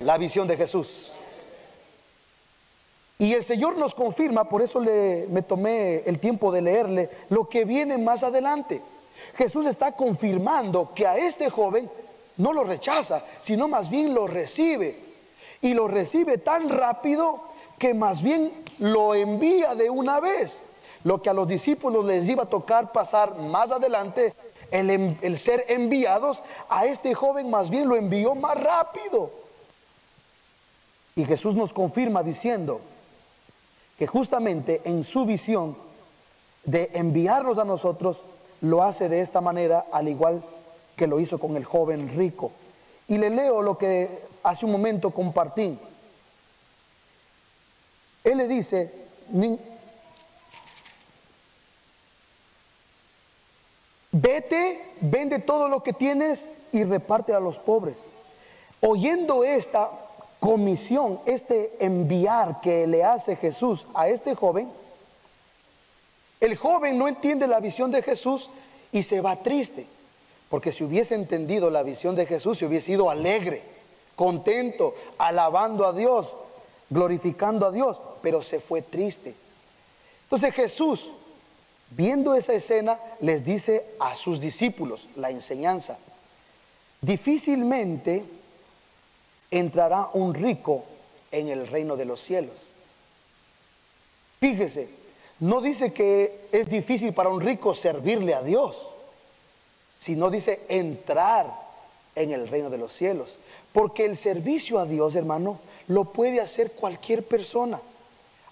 la 0.00 0.18
visión 0.18 0.48
de 0.48 0.56
Jesús. 0.56 1.12
Y 3.20 3.34
el 3.34 3.44
Señor 3.44 3.78
nos 3.78 3.94
confirma, 3.94 4.48
por 4.48 4.62
eso 4.62 4.80
le, 4.80 5.28
me 5.30 5.42
tomé 5.42 5.98
el 6.06 6.18
tiempo 6.18 6.50
de 6.50 6.62
leerle, 6.62 7.08
lo 7.28 7.48
que 7.48 7.64
viene 7.64 7.96
más 7.96 8.24
adelante. 8.24 8.82
Jesús 9.36 9.64
está 9.64 9.92
confirmando 9.92 10.92
que 10.92 11.06
a 11.06 11.16
este 11.18 11.50
joven 11.50 11.88
no 12.36 12.52
lo 12.52 12.64
rechaza, 12.64 13.22
sino 13.40 13.68
más 13.68 13.90
bien 13.90 14.12
lo 14.12 14.26
recibe. 14.26 14.98
Y 15.60 15.74
lo 15.74 15.86
recibe 15.86 16.38
tan 16.38 16.68
rápido 16.68 17.42
que 17.78 17.94
más 17.94 18.22
bien 18.22 18.65
lo 18.78 19.14
envía 19.14 19.74
de 19.74 19.90
una 19.90 20.20
vez. 20.20 20.62
Lo 21.04 21.22
que 21.22 21.30
a 21.30 21.34
los 21.34 21.46
discípulos 21.46 22.04
les 22.04 22.28
iba 22.28 22.44
a 22.44 22.50
tocar 22.50 22.92
pasar 22.92 23.36
más 23.38 23.70
adelante, 23.70 24.34
el, 24.70 25.16
el 25.22 25.38
ser 25.38 25.64
enviados, 25.68 26.42
a 26.68 26.86
este 26.86 27.14
joven 27.14 27.48
más 27.48 27.70
bien 27.70 27.88
lo 27.88 27.96
envió 27.96 28.34
más 28.34 28.60
rápido. 28.60 29.30
Y 31.14 31.24
Jesús 31.24 31.54
nos 31.54 31.72
confirma 31.72 32.22
diciendo 32.22 32.80
que 33.98 34.06
justamente 34.06 34.82
en 34.84 35.04
su 35.04 35.24
visión 35.24 35.76
de 36.64 36.90
enviarnos 36.94 37.58
a 37.58 37.64
nosotros, 37.64 38.22
lo 38.60 38.82
hace 38.82 39.08
de 39.08 39.20
esta 39.20 39.40
manera, 39.40 39.86
al 39.92 40.08
igual 40.08 40.42
que 40.96 41.06
lo 41.06 41.20
hizo 41.20 41.38
con 41.38 41.56
el 41.56 41.64
joven 41.64 42.14
rico. 42.16 42.50
Y 43.06 43.18
le 43.18 43.30
leo 43.30 43.62
lo 43.62 43.78
que 43.78 44.08
hace 44.42 44.66
un 44.66 44.72
momento 44.72 45.10
compartí. 45.10 45.78
Él 48.26 48.38
le 48.38 48.48
dice, 48.48 48.92
"Nin- 49.32 49.58
vete, 54.10 54.82
vende 55.00 55.38
todo 55.38 55.68
lo 55.68 55.82
que 55.84 55.92
tienes 55.92 56.64
y 56.72 56.82
reparte 56.82 57.34
a 57.34 57.40
los 57.40 57.60
pobres. 57.60 58.04
Oyendo 58.80 59.44
esta 59.44 59.90
comisión, 60.40 61.20
este 61.26 61.84
enviar 61.84 62.60
que 62.60 62.88
le 62.88 63.04
hace 63.04 63.36
Jesús 63.36 63.86
a 63.94 64.08
este 64.08 64.34
joven, 64.34 64.68
el 66.40 66.56
joven 66.56 66.98
no 66.98 67.06
entiende 67.06 67.46
la 67.46 67.60
visión 67.60 67.92
de 67.92 68.02
Jesús 68.02 68.50
y 68.90 69.04
se 69.04 69.20
va 69.20 69.36
triste. 69.36 69.86
Porque 70.48 70.72
si 70.72 70.82
hubiese 70.82 71.14
entendido 71.14 71.70
la 71.70 71.84
visión 71.84 72.16
de 72.16 72.26
Jesús, 72.26 72.58
se 72.58 72.66
hubiese 72.66 72.92
ido 72.92 73.08
alegre, 73.08 73.62
contento, 74.16 74.94
alabando 75.18 75.86
a 75.86 75.92
Dios, 75.92 76.34
glorificando 76.90 77.66
a 77.66 77.72
Dios, 77.72 78.00
pero 78.22 78.42
se 78.42 78.60
fue 78.60 78.82
triste. 78.82 79.34
Entonces 80.24 80.54
Jesús, 80.54 81.08
viendo 81.90 82.34
esa 82.34 82.52
escena, 82.52 82.98
les 83.20 83.44
dice 83.44 83.84
a 84.00 84.14
sus 84.14 84.40
discípulos 84.40 85.08
la 85.16 85.30
enseñanza. 85.30 85.98
Difícilmente 87.00 88.24
entrará 89.50 90.10
un 90.14 90.34
rico 90.34 90.84
en 91.30 91.48
el 91.48 91.66
reino 91.68 91.96
de 91.96 92.04
los 92.04 92.20
cielos. 92.20 92.56
Fíjese, 94.40 94.88
no 95.40 95.60
dice 95.60 95.92
que 95.92 96.48
es 96.52 96.66
difícil 96.66 97.12
para 97.12 97.28
un 97.28 97.40
rico 97.40 97.74
servirle 97.74 98.34
a 98.34 98.42
Dios, 98.42 98.88
sino 99.98 100.30
dice 100.30 100.64
entrar 100.68 101.65
en 102.16 102.32
el 102.32 102.48
reino 102.48 102.70
de 102.70 102.78
los 102.78 102.92
cielos. 102.92 103.36
Porque 103.72 104.04
el 104.04 104.16
servicio 104.16 104.80
a 104.80 104.86
Dios, 104.86 105.14
hermano, 105.14 105.60
lo 105.86 106.06
puede 106.06 106.40
hacer 106.40 106.72
cualquier 106.72 107.22
persona. 107.22 107.80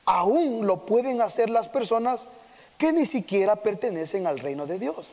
Aún 0.04 0.66
lo 0.66 0.86
pueden 0.86 1.20
hacer 1.20 1.50
las 1.50 1.66
personas 1.66 2.20
que 2.78 2.92
ni 2.92 3.06
siquiera 3.06 3.56
pertenecen 3.56 4.26
al 4.26 4.38
reino 4.38 4.66
de 4.66 4.78
Dios. 4.78 5.06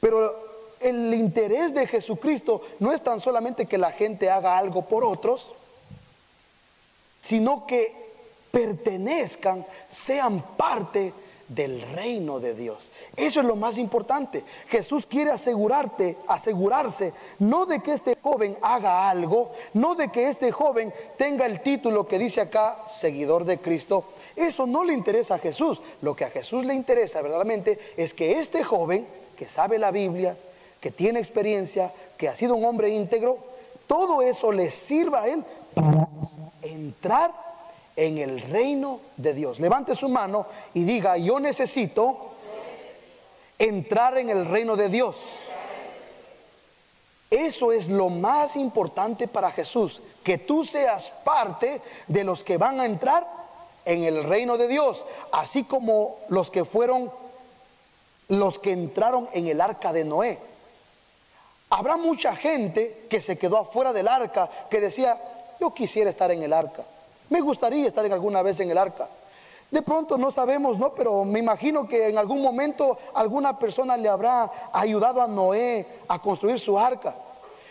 Pero 0.00 0.32
el 0.80 1.12
interés 1.14 1.74
de 1.74 1.86
Jesucristo 1.86 2.62
no 2.78 2.92
es 2.92 3.02
tan 3.02 3.20
solamente 3.20 3.66
que 3.66 3.78
la 3.78 3.92
gente 3.92 4.30
haga 4.30 4.56
algo 4.56 4.82
por 4.82 5.04
otros, 5.04 5.48
sino 7.20 7.66
que 7.66 7.92
pertenezcan, 8.50 9.66
sean 9.88 10.42
parte 10.56 11.12
del 11.48 11.80
reino 11.92 12.40
de 12.40 12.54
Dios. 12.54 12.90
Eso 13.16 13.40
es 13.40 13.46
lo 13.46 13.56
más 13.56 13.78
importante. 13.78 14.42
Jesús 14.68 15.06
quiere 15.06 15.30
asegurarte, 15.30 16.16
asegurarse, 16.26 17.12
no 17.38 17.66
de 17.66 17.80
que 17.80 17.92
este 17.92 18.16
joven 18.20 18.56
haga 18.62 19.08
algo, 19.08 19.52
no 19.74 19.94
de 19.94 20.08
que 20.08 20.28
este 20.28 20.50
joven 20.50 20.92
tenga 21.16 21.46
el 21.46 21.62
título 21.62 22.06
que 22.08 22.18
dice 22.18 22.40
acá, 22.40 22.84
seguidor 22.88 23.44
de 23.44 23.58
Cristo. 23.58 24.04
Eso 24.34 24.66
no 24.66 24.84
le 24.84 24.92
interesa 24.92 25.36
a 25.36 25.38
Jesús. 25.38 25.80
Lo 26.02 26.16
que 26.16 26.24
a 26.24 26.30
Jesús 26.30 26.64
le 26.64 26.74
interesa 26.74 27.22
verdaderamente 27.22 27.78
es 27.96 28.12
que 28.12 28.38
este 28.40 28.64
joven, 28.64 29.06
que 29.36 29.46
sabe 29.46 29.78
la 29.78 29.90
Biblia, 29.90 30.36
que 30.80 30.90
tiene 30.90 31.20
experiencia, 31.20 31.92
que 32.16 32.28
ha 32.28 32.34
sido 32.34 32.54
un 32.54 32.64
hombre 32.64 32.90
íntegro, 32.90 33.38
todo 33.86 34.22
eso 34.22 34.50
le 34.50 34.70
sirva 34.70 35.22
a 35.22 35.28
él 35.28 35.44
para 35.74 36.08
entrar 36.62 37.32
en 37.96 38.18
el 38.18 38.42
reino 38.42 39.00
de 39.16 39.34
Dios. 39.34 39.58
Levante 39.58 39.94
su 39.94 40.08
mano 40.08 40.46
y 40.74 40.84
diga, 40.84 41.16
yo 41.16 41.40
necesito 41.40 42.34
entrar 43.58 44.18
en 44.18 44.30
el 44.30 44.44
reino 44.44 44.76
de 44.76 44.90
Dios. 44.90 45.16
Eso 47.30 47.72
es 47.72 47.88
lo 47.88 48.08
más 48.08 48.54
importante 48.54 49.26
para 49.26 49.50
Jesús, 49.50 50.00
que 50.22 50.38
tú 50.38 50.64
seas 50.64 51.10
parte 51.24 51.80
de 52.06 52.22
los 52.22 52.44
que 52.44 52.56
van 52.56 52.80
a 52.80 52.86
entrar 52.86 53.26
en 53.84 54.04
el 54.04 54.24
reino 54.24 54.56
de 54.56 54.68
Dios, 54.68 55.04
así 55.32 55.64
como 55.64 56.18
los 56.28 56.50
que 56.50 56.64
fueron 56.64 57.10
los 58.28 58.58
que 58.58 58.72
entraron 58.72 59.28
en 59.32 59.46
el 59.46 59.60
arca 59.60 59.92
de 59.92 60.04
Noé. 60.04 60.38
Habrá 61.70 61.96
mucha 61.96 62.34
gente 62.34 63.06
que 63.08 63.20
se 63.20 63.38
quedó 63.38 63.58
afuera 63.58 63.92
del 63.92 64.08
arca, 64.08 64.50
que 64.70 64.80
decía, 64.80 65.18
yo 65.60 65.72
quisiera 65.74 66.10
estar 66.10 66.30
en 66.30 66.42
el 66.42 66.52
arca. 66.52 66.84
Me 67.30 67.40
gustaría 67.40 67.86
estar 67.86 68.04
en 68.04 68.12
alguna 68.12 68.42
vez 68.42 68.60
en 68.60 68.70
el 68.70 68.78
arca. 68.78 69.08
De 69.70 69.82
pronto 69.82 70.16
no 70.16 70.30
sabemos, 70.30 70.78
¿no? 70.78 70.94
Pero 70.94 71.24
me 71.24 71.40
imagino 71.40 71.88
que 71.88 72.08
en 72.08 72.18
algún 72.18 72.40
momento 72.40 72.96
alguna 73.14 73.58
persona 73.58 73.96
le 73.96 74.08
habrá 74.08 74.50
ayudado 74.72 75.20
a 75.20 75.26
Noé 75.26 75.86
a 76.08 76.20
construir 76.20 76.58
su 76.58 76.78
arca. 76.78 77.14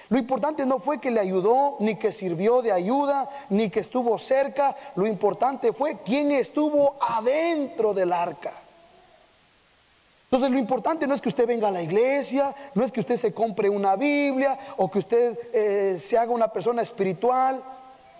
Lo 0.09 0.17
importante 0.17 0.65
no 0.65 0.77
fue 0.77 0.99
que 0.99 1.09
le 1.09 1.19
ayudó, 1.19 1.77
ni 1.79 1.95
que 1.95 2.11
sirvió 2.11 2.61
de 2.61 2.71
ayuda, 2.71 3.27
ni 3.49 3.69
que 3.69 3.79
estuvo 3.79 4.19
cerca. 4.19 4.75
Lo 4.95 5.07
importante 5.07 5.73
fue 5.73 5.97
quién 6.05 6.31
estuvo 6.31 6.95
adentro 6.99 7.93
del 7.93 8.13
arca. 8.13 8.53
Entonces 10.25 10.51
lo 10.51 10.59
importante 10.59 11.07
no 11.07 11.13
es 11.13 11.21
que 11.21 11.29
usted 11.29 11.47
venga 11.47 11.69
a 11.69 11.71
la 11.71 11.81
iglesia, 11.81 12.53
no 12.73 12.83
es 12.83 12.91
que 12.91 12.99
usted 12.99 13.15
se 13.15 13.33
compre 13.33 13.69
una 13.69 13.95
Biblia 13.95 14.59
o 14.77 14.91
que 14.91 14.99
usted 14.99 15.37
eh, 15.53 15.99
se 15.99 16.17
haga 16.17 16.31
una 16.31 16.49
persona 16.49 16.81
espiritual. 16.81 17.63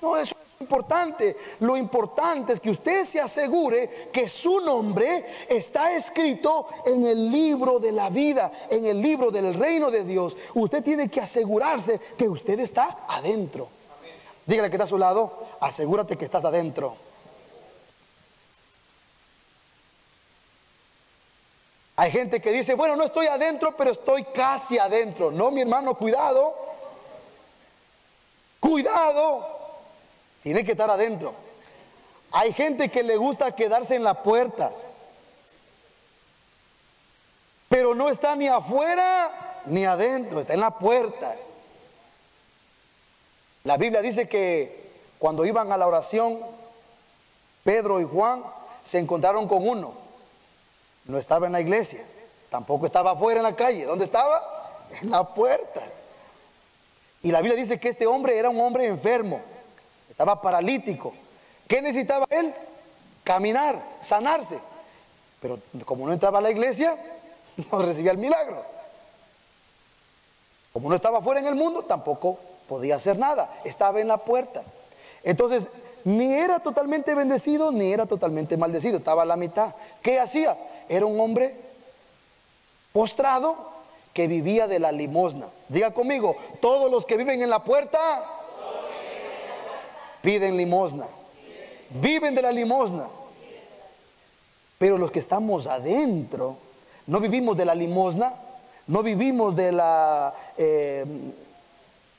No, 0.02 0.16
eso 0.16 0.34
es 0.34 0.35
importante. 0.60 1.36
Lo 1.60 1.76
importante 1.78 2.54
es 2.54 2.60
que 2.60 2.70
usted 2.70 3.06
se 3.06 3.20
asegure 3.20 4.10
que 4.12 4.28
su 4.28 4.60
nombre 4.62 5.26
está 5.50 5.96
escrito 5.96 6.68
en 6.86 7.06
el 7.06 7.32
libro 7.32 7.80
de 7.80 7.92
la 7.92 8.10
vida, 8.10 8.52
en 8.70 8.86
el 8.86 9.02
libro 9.02 9.32
del 9.32 9.54
reino 9.54 9.92
de 9.92 10.04
Dios. 10.04 10.36
Usted 10.54 10.84
tiene 10.84 11.10
que 11.10 11.22
asegurarse 11.22 12.00
que 12.18 12.28
usted 12.28 12.60
está 12.60 13.06
adentro. 13.08 13.68
Dígale 14.46 14.70
que 14.70 14.76
está 14.76 14.86
a 14.86 14.88
su 14.88 14.98
lado, 14.98 15.32
asegúrate 15.60 16.18
que 16.18 16.26
estás 16.26 16.46
adentro. 16.46 16.96
Hay 21.98 22.12
gente 22.12 22.42
que 22.42 22.52
dice, 22.52 22.76
bueno, 22.76 22.98
no 22.98 23.06
estoy 23.06 23.28
adentro, 23.28 23.76
pero 23.78 23.92
estoy 23.92 24.24
casi 24.26 24.78
adentro. 24.78 25.32
No, 25.32 25.50
mi 25.50 25.62
hermano, 25.62 25.96
cuidado. 25.96 26.54
Cuidado 28.60 29.55
tiene 30.46 30.64
que 30.64 30.74
estar 30.74 30.92
adentro. 30.92 31.34
Hay 32.32 32.54
gente 32.54 32.90
que 32.90 33.02
le 33.02 33.18
gusta 33.18 33.56
quedarse 33.56 33.96
en 33.96 34.04
la 34.04 34.22
puerta. 34.22 34.72
Pero 37.68 37.96
no 37.96 38.10
está 38.10 38.36
ni 38.36 38.48
afuera 38.48 39.64
ni 39.66 39.86
adentro, 39.86 40.40
está 40.40 40.54
en 40.54 40.60
la 40.60 40.78
puerta. 40.78 41.36
La 43.64 43.78
Biblia 43.78 44.04
dice 44.04 44.30
que 44.30 44.92
cuando 45.18 45.48
iban 45.48 45.72
a 45.72 45.78
la 45.78 45.88
oración, 45.88 46.38
Pedro 47.64 48.00
y 48.00 48.04
Juan 48.04 48.44
se 48.84 49.00
encontraron 49.00 49.48
con 49.48 49.68
uno. 49.68 49.96
No 51.06 51.18
estaba 51.18 51.48
en 51.48 51.54
la 51.54 51.62
iglesia, 51.62 52.04
tampoco 52.52 52.86
estaba 52.86 53.14
afuera 53.14 53.40
en 53.40 53.46
la 53.46 53.56
calle. 53.56 53.86
¿Dónde 53.86 54.06
estaba? 54.06 54.44
En 55.02 55.10
la 55.10 55.24
puerta. 55.34 55.82
Y 57.24 57.32
la 57.32 57.42
Biblia 57.42 57.60
dice 57.60 57.80
que 57.80 57.90
este 57.90 58.06
hombre 58.06 58.38
era 58.38 58.52
un 58.52 58.62
hombre 58.62 58.86
enfermo, 58.86 59.42
estaba 60.16 60.42
paralítico. 60.42 61.14
¿Qué 61.68 61.82
necesitaba 61.82 62.26
él? 62.30 62.54
Caminar, 63.26 63.78
sanarse. 64.02 64.58
Pero 65.42 65.60
como 65.84 66.08
no 66.08 66.14
entraba 66.14 66.40
a 66.40 66.42
la 66.42 66.52
iglesia, 66.52 66.96
no 67.72 67.80
recibía 67.80 68.12
el 68.12 68.18
milagro. 68.18 68.64
Como 70.72 70.88
no 70.88 70.96
estaba 70.96 71.22
fuera 71.22 71.42
en 71.42 71.48
el 71.48 71.56
mundo, 71.56 71.84
tampoco 71.84 72.40
podía 72.66 72.96
hacer 72.96 73.20
nada. 73.20 73.54
Estaba 73.66 74.00
en 74.00 74.08
la 74.08 74.18
puerta. 74.18 74.64
Entonces, 75.24 75.70
ni 76.06 76.32
era 76.32 76.60
totalmente 76.60 77.14
bendecido, 77.14 77.74
ni 77.74 77.92
era 77.92 78.06
totalmente 78.06 78.56
maldecido. 78.56 79.00
Estaba 79.00 79.24
a 79.24 79.26
la 79.26 79.36
mitad. 79.36 79.76
¿Qué 80.02 80.18
hacía? 80.18 80.56
Era 80.88 81.06
un 81.08 81.20
hombre 81.20 81.54
postrado 82.94 83.58
que 84.14 84.28
vivía 84.30 84.66
de 84.68 84.80
la 84.80 84.94
limosna. 84.94 85.48
Diga 85.68 85.92
conmigo, 85.92 86.38
todos 86.62 86.90
los 86.90 87.06
que 87.06 87.18
viven 87.18 87.42
en 87.42 87.50
la 87.50 87.66
puerta 87.66 88.00
piden 90.26 90.58
limosna. 90.58 91.06
Viven 92.02 92.34
de 92.34 92.42
la 92.42 92.52
limosna. 92.52 93.08
Pero 94.78 94.98
los 94.98 95.12
que 95.12 95.20
estamos 95.20 95.68
adentro, 95.68 96.58
no 97.08 97.20
vivimos 97.20 97.56
de 97.56 97.64
la 97.64 97.76
limosna, 97.76 98.34
no 98.88 99.04
vivimos 99.04 99.56
de 99.56 99.72
la, 99.72 100.34
eh, 100.58 101.06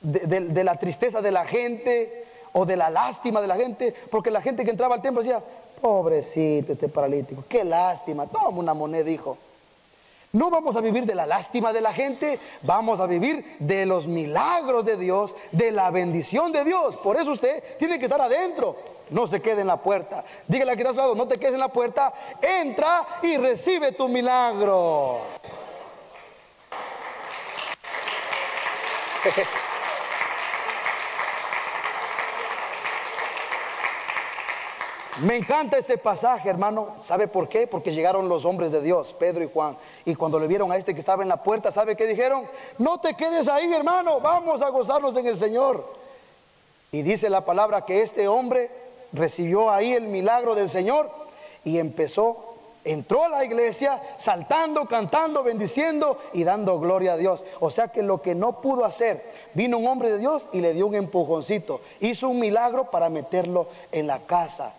de, 0.00 0.40
de 0.40 0.64
la 0.64 0.76
tristeza 0.76 1.20
de 1.20 1.32
la 1.32 1.44
gente 1.44 2.24
o 2.52 2.64
de 2.64 2.76
la 2.76 2.88
lástima 2.88 3.42
de 3.42 3.48
la 3.48 3.56
gente, 3.56 3.94
porque 4.10 4.30
la 4.30 4.40
gente 4.40 4.64
que 4.64 4.70
entraba 4.70 4.94
al 4.94 5.02
templo 5.02 5.22
decía, 5.22 5.42
pobrecito 5.82 6.72
este 6.72 6.88
paralítico, 6.88 7.44
qué 7.46 7.64
lástima, 7.64 8.26
toma 8.26 8.58
una 8.58 8.72
moneda, 8.72 9.10
hijo. 9.10 9.36
No 10.32 10.50
vamos 10.50 10.76
a 10.76 10.80
vivir 10.80 11.06
de 11.06 11.14
la 11.14 11.26
lástima 11.26 11.72
de 11.72 11.80
la 11.80 11.92
gente, 11.92 12.38
vamos 12.62 13.00
a 13.00 13.06
vivir 13.06 13.44
de 13.58 13.86
los 13.86 14.06
milagros 14.06 14.84
de 14.84 14.96
Dios, 14.96 15.34
de 15.52 15.72
la 15.72 15.90
bendición 15.90 16.52
de 16.52 16.64
Dios. 16.64 16.96
Por 16.98 17.16
eso 17.16 17.32
usted 17.32 17.62
tiene 17.78 17.98
que 17.98 18.04
estar 18.04 18.20
adentro, 18.20 18.76
no 19.10 19.26
se 19.26 19.40
quede 19.40 19.62
en 19.62 19.68
la 19.68 19.78
puerta. 19.78 20.24
Dígale 20.46 20.72
a 20.72 20.76
que 20.76 20.82
está 20.82 20.90
a 20.90 20.94
su 20.94 20.98
lado, 20.98 21.14
no 21.14 21.26
te 21.26 21.38
quedes 21.38 21.54
en 21.54 21.60
la 21.60 21.72
puerta, 21.72 22.12
entra 22.42 23.06
y 23.22 23.36
recibe 23.36 23.92
tu 23.92 24.08
milagro. 24.08 25.20
Me 35.22 35.36
encanta 35.36 35.78
ese 35.78 35.96
pasaje, 35.96 36.50
hermano. 36.50 36.88
¿Sabe 37.00 37.26
por 37.26 37.48
qué? 37.48 37.66
Porque 37.66 37.94
llegaron 37.94 38.28
los 38.28 38.44
hombres 38.44 38.70
de 38.70 38.82
Dios, 38.82 39.14
Pedro 39.18 39.42
y 39.42 39.50
Juan. 39.50 39.74
Y 40.04 40.14
cuando 40.14 40.38
le 40.38 40.46
vieron 40.46 40.70
a 40.70 40.76
este 40.76 40.92
que 40.92 41.00
estaba 41.00 41.22
en 41.22 41.30
la 41.30 41.42
puerta, 41.42 41.70
¿sabe 41.70 41.96
qué 41.96 42.06
dijeron? 42.06 42.44
No 42.76 43.00
te 43.00 43.14
quedes 43.14 43.48
ahí, 43.48 43.72
hermano. 43.72 44.20
Vamos 44.20 44.60
a 44.60 44.68
gozarnos 44.68 45.16
en 45.16 45.26
el 45.26 45.38
Señor. 45.38 45.82
Y 46.92 47.00
dice 47.00 47.30
la 47.30 47.46
palabra 47.46 47.86
que 47.86 48.02
este 48.02 48.28
hombre 48.28 48.70
recibió 49.14 49.70
ahí 49.70 49.94
el 49.94 50.08
milagro 50.08 50.54
del 50.54 50.68
Señor 50.68 51.10
y 51.64 51.78
empezó, 51.78 52.54
entró 52.84 53.24
a 53.24 53.30
la 53.30 53.44
iglesia 53.44 53.98
saltando, 54.18 54.86
cantando, 54.86 55.42
bendiciendo 55.42 56.18
y 56.34 56.44
dando 56.44 56.78
gloria 56.78 57.14
a 57.14 57.16
Dios. 57.16 57.42
O 57.60 57.70
sea 57.70 57.88
que 57.88 58.02
lo 58.02 58.20
que 58.20 58.34
no 58.34 58.60
pudo 58.60 58.84
hacer, 58.84 59.24
vino 59.54 59.78
un 59.78 59.86
hombre 59.86 60.10
de 60.10 60.18
Dios 60.18 60.50
y 60.52 60.60
le 60.60 60.74
dio 60.74 60.86
un 60.86 60.94
empujoncito. 60.94 61.80
Hizo 62.00 62.28
un 62.28 62.38
milagro 62.38 62.90
para 62.90 63.08
meterlo 63.08 63.66
en 63.92 64.06
la 64.06 64.18
casa 64.18 64.74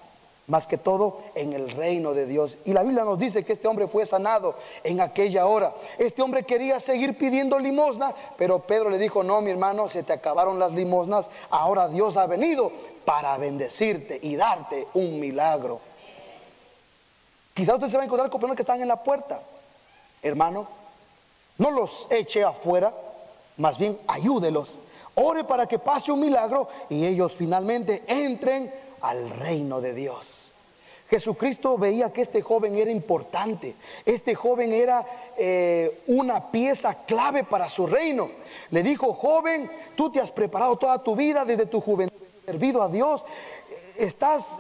más 0.48 0.66
que 0.66 0.78
todo 0.78 1.20
en 1.36 1.52
el 1.52 1.70
reino 1.72 2.14
de 2.14 2.26
Dios. 2.26 2.58
Y 2.64 2.72
la 2.72 2.84
Biblia 2.84 3.04
nos 3.04 3.20
dice 3.20 3.44
que 3.44 3.52
este 3.52 3.68
hombre 3.68 3.90
fue 3.90 4.06
sanado 4.06 4.56
en 4.84 5.02
aquella 5.02 5.46
hora. 5.46 5.76
Este 6.00 6.22
hombre 6.22 6.44
quería 6.44 6.80
seguir 6.80 7.18
pidiendo 7.18 7.60
limosna, 7.60 8.16
pero 8.38 8.60
Pedro 8.60 8.90
le 8.90 8.98
dijo, 8.98 9.24
no, 9.24 9.42
mi 9.42 9.52
hermano, 9.52 9.90
se 9.90 10.04
te 10.04 10.14
acabaron 10.14 10.58
las 10.58 10.72
limosnas, 10.72 11.28
ahora 11.50 11.90
Dios 11.90 12.16
ha 12.16 12.28
venido 12.28 12.72
para 13.04 13.38
bendecirte 13.38 14.20
y 14.22 14.38
darte 14.38 14.88
un 14.94 15.20
milagro. 15.20 15.82
Quizás 17.54 17.76
usted 17.76 17.88
se 17.90 17.98
va 17.98 18.04
a 18.04 18.06
encontrar 18.06 18.30
con 18.30 18.40
personas 18.40 18.56
que 18.56 18.64
están 18.64 18.82
en 18.82 18.88
la 18.88 19.04
puerta. 19.04 19.42
Hermano, 20.22 20.66
no 21.58 21.72
los 21.72 22.08
eche 22.10 22.46
afuera, 22.46 22.94
más 23.58 23.78
bien 23.78 24.00
ayúdelos. 24.08 24.78
Ore 25.16 25.44
para 25.44 25.66
que 25.66 25.80
pase 25.80 26.12
un 26.12 26.22
milagro 26.22 26.70
y 26.88 27.06
ellos 27.06 27.36
finalmente 27.36 28.04
entren 28.08 28.72
al 29.02 29.30
reino 29.30 29.82
de 29.82 29.94
Dios. 29.94 30.48
Jesucristo 31.10 31.78
veía 31.78 32.12
que 32.12 32.22
este 32.22 32.42
joven 32.42 32.76
era 32.76 32.92
importante, 32.92 33.76
este 34.06 34.36
joven 34.36 34.74
era 34.74 35.06
eh, 35.38 36.02
una 36.08 36.52
pieza 36.52 37.06
clave 37.06 37.46
para 37.46 37.70
su 37.70 37.88
reino. 37.88 38.30
Le 38.72 38.84
dijo, 38.84 39.14
joven, 39.14 39.72
tú 39.96 40.12
te 40.12 40.20
has 40.20 40.32
preparado 40.32 40.76
toda 40.76 41.02
tu 41.02 41.16
vida 41.16 41.46
desde 41.46 41.66
tu 41.66 41.80
juventud, 41.80 42.18
servido 42.46 42.82
a 42.82 42.90
Dios, 42.90 43.24
estás 43.98 44.60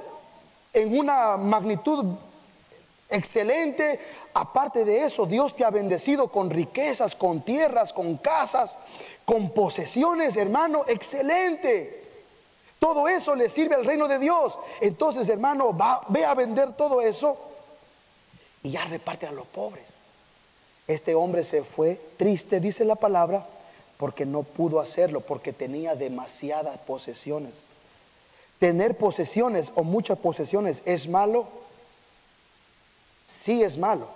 en 0.73 0.97
una 0.97 1.35
magnitud 1.35 2.15
excelente. 3.09 3.99
Aparte 4.33 4.85
de 4.85 5.03
eso, 5.03 5.25
Dios 5.25 5.55
te 5.55 5.65
ha 5.65 5.69
bendecido 5.69 6.29
con 6.29 6.49
riquezas, 6.49 7.15
con 7.15 7.41
tierras, 7.41 7.91
con 7.91 8.17
casas, 8.17 8.77
con 9.25 9.49
posesiones, 9.49 10.37
hermano, 10.37 10.85
excelente. 10.87 11.96
Todo 12.79 13.07
eso 13.07 13.35
le 13.35 13.49
sirve 13.49 13.75
al 13.75 13.85
reino 13.85 14.07
de 14.07 14.19
Dios. 14.19 14.57
Entonces, 14.81 15.27
hermano, 15.29 15.75
va, 15.75 16.01
ve 16.09 16.25
a 16.25 16.33
vender 16.35 16.73
todo 16.73 17.01
eso 17.01 17.37
y 18.63 18.71
ya 18.71 18.85
reparte 18.85 19.25
a 19.25 19.31
los 19.31 19.47
pobres. 19.47 19.99
Este 20.87 21.15
hombre 21.15 21.43
se 21.43 21.63
fue 21.63 21.99
triste, 22.17 22.59
dice 22.59 22.85
la 22.85 22.95
palabra, 22.95 23.45
porque 23.97 24.25
no 24.25 24.43
pudo 24.43 24.79
hacerlo, 24.79 25.21
porque 25.21 25.53
tenía 25.53 25.95
demasiadas 25.95 26.77
posesiones. 26.79 27.55
Tener 28.59 28.97
posesiones 28.97 29.71
o 29.75 29.83
muchas 29.83 30.19
posesiones 30.19 30.83
es 30.85 31.09
malo. 31.09 31.47
Sí 33.25 33.63
es 33.63 33.77
malo 33.77 34.07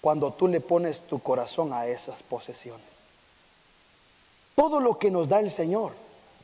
cuando 0.00 0.32
tú 0.32 0.48
le 0.48 0.60
pones 0.60 1.00
tu 1.00 1.20
corazón 1.20 1.72
a 1.72 1.86
esas 1.86 2.22
posesiones. 2.22 3.08
Todo 4.54 4.80
lo 4.80 4.98
que 4.98 5.10
nos 5.10 5.28
da 5.28 5.40
el 5.40 5.50
Señor 5.50 5.92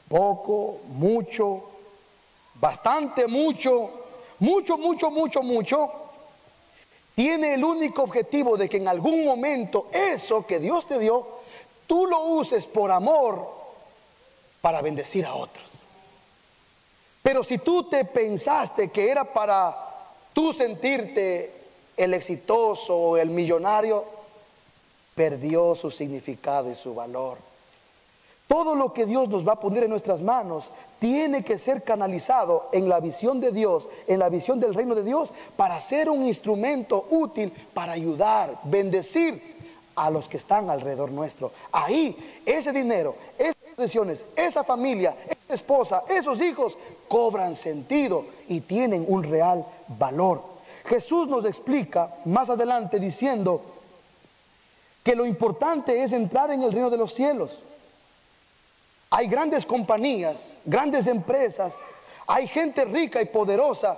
poco, 0.08 0.80
mucho, 0.88 1.70
bastante 2.54 3.26
mucho, 3.26 3.90
mucho, 4.38 4.76
mucho, 4.78 5.10
mucho, 5.10 5.42
mucho, 5.42 5.90
tiene 7.14 7.54
el 7.54 7.64
único 7.64 8.02
objetivo 8.02 8.56
de 8.56 8.68
que 8.68 8.78
en 8.78 8.88
algún 8.88 9.24
momento 9.24 9.86
eso 9.92 10.46
que 10.46 10.58
Dios 10.58 10.86
te 10.86 10.98
dio, 10.98 11.26
tú 11.86 12.06
lo 12.06 12.20
uses 12.24 12.66
por 12.66 12.90
amor 12.90 13.48
para 14.60 14.82
bendecir 14.82 15.24
a 15.24 15.34
otros. 15.34 15.84
Pero 17.22 17.44
si 17.44 17.58
tú 17.58 17.84
te 17.84 18.04
pensaste 18.04 18.90
que 18.90 19.10
era 19.10 19.24
para 19.24 19.76
tú 20.32 20.52
sentirte 20.52 21.52
el 21.96 22.12
exitoso 22.12 22.96
o 22.96 23.16
el 23.16 23.30
millonario, 23.30 24.04
perdió 25.14 25.74
su 25.74 25.90
significado 25.90 26.70
y 26.70 26.74
su 26.74 26.94
valor. 26.94 27.38
Todo 28.54 28.76
lo 28.76 28.92
que 28.92 29.04
Dios 29.04 29.28
nos 29.30 29.44
va 29.44 29.54
a 29.54 29.60
poner 29.60 29.82
en 29.82 29.90
nuestras 29.90 30.22
manos 30.22 30.66
tiene 31.00 31.42
que 31.42 31.58
ser 31.58 31.82
canalizado 31.82 32.68
en 32.70 32.88
la 32.88 33.00
visión 33.00 33.40
de 33.40 33.50
Dios, 33.50 33.88
en 34.06 34.20
la 34.20 34.28
visión 34.28 34.60
del 34.60 34.74
reino 34.74 34.94
de 34.94 35.02
Dios, 35.02 35.32
para 35.56 35.80
ser 35.80 36.08
un 36.08 36.22
instrumento 36.22 37.04
útil 37.10 37.52
para 37.74 37.94
ayudar, 37.94 38.56
bendecir 38.62 39.42
a 39.96 40.08
los 40.08 40.28
que 40.28 40.36
están 40.36 40.70
alrededor 40.70 41.10
nuestro. 41.10 41.50
Ahí, 41.72 42.16
ese 42.46 42.70
dinero, 42.70 43.16
esas 43.36 43.56
posesiones, 43.74 44.26
esa 44.36 44.62
familia, 44.62 45.16
esa 45.28 45.54
esposa, 45.54 46.04
esos 46.08 46.40
hijos 46.40 46.78
cobran 47.08 47.56
sentido 47.56 48.24
y 48.46 48.60
tienen 48.60 49.04
un 49.08 49.24
real 49.24 49.66
valor. 49.98 50.40
Jesús 50.84 51.26
nos 51.26 51.44
explica 51.44 52.08
más 52.24 52.50
adelante 52.50 53.00
diciendo 53.00 53.60
que 55.02 55.16
lo 55.16 55.26
importante 55.26 56.04
es 56.04 56.12
entrar 56.12 56.52
en 56.52 56.62
el 56.62 56.70
reino 56.70 56.88
de 56.88 56.98
los 56.98 57.12
cielos. 57.12 57.58
Hay 59.16 59.28
grandes 59.28 59.64
compañías, 59.64 60.54
grandes 60.64 61.06
empresas, 61.06 61.78
hay 62.26 62.48
gente 62.48 62.84
rica 62.84 63.22
y 63.22 63.26
poderosa 63.26 63.96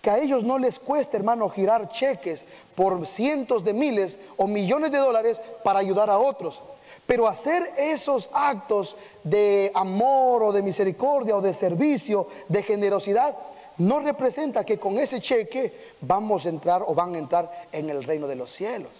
que 0.00 0.10
a 0.10 0.18
ellos 0.18 0.44
no 0.44 0.58
les 0.58 0.78
cuesta, 0.78 1.16
hermano, 1.16 1.48
girar 1.48 1.90
cheques 1.90 2.44
por 2.76 3.04
cientos 3.04 3.64
de 3.64 3.72
miles 3.72 4.16
o 4.36 4.46
millones 4.46 4.92
de 4.92 4.98
dólares 4.98 5.40
para 5.64 5.80
ayudar 5.80 6.08
a 6.08 6.18
otros. 6.18 6.60
Pero 7.04 7.26
hacer 7.26 7.64
esos 7.78 8.30
actos 8.32 8.94
de 9.24 9.72
amor 9.74 10.44
o 10.44 10.52
de 10.52 10.62
misericordia 10.62 11.36
o 11.36 11.40
de 11.40 11.52
servicio, 11.52 12.28
de 12.46 12.62
generosidad, 12.62 13.36
no 13.78 13.98
representa 13.98 14.62
que 14.62 14.78
con 14.78 15.00
ese 15.00 15.20
cheque 15.20 15.72
vamos 16.00 16.46
a 16.46 16.50
entrar 16.50 16.84
o 16.86 16.94
van 16.94 17.16
a 17.16 17.18
entrar 17.18 17.66
en 17.72 17.90
el 17.90 18.04
reino 18.04 18.28
de 18.28 18.36
los 18.36 18.52
cielos. 18.52 18.92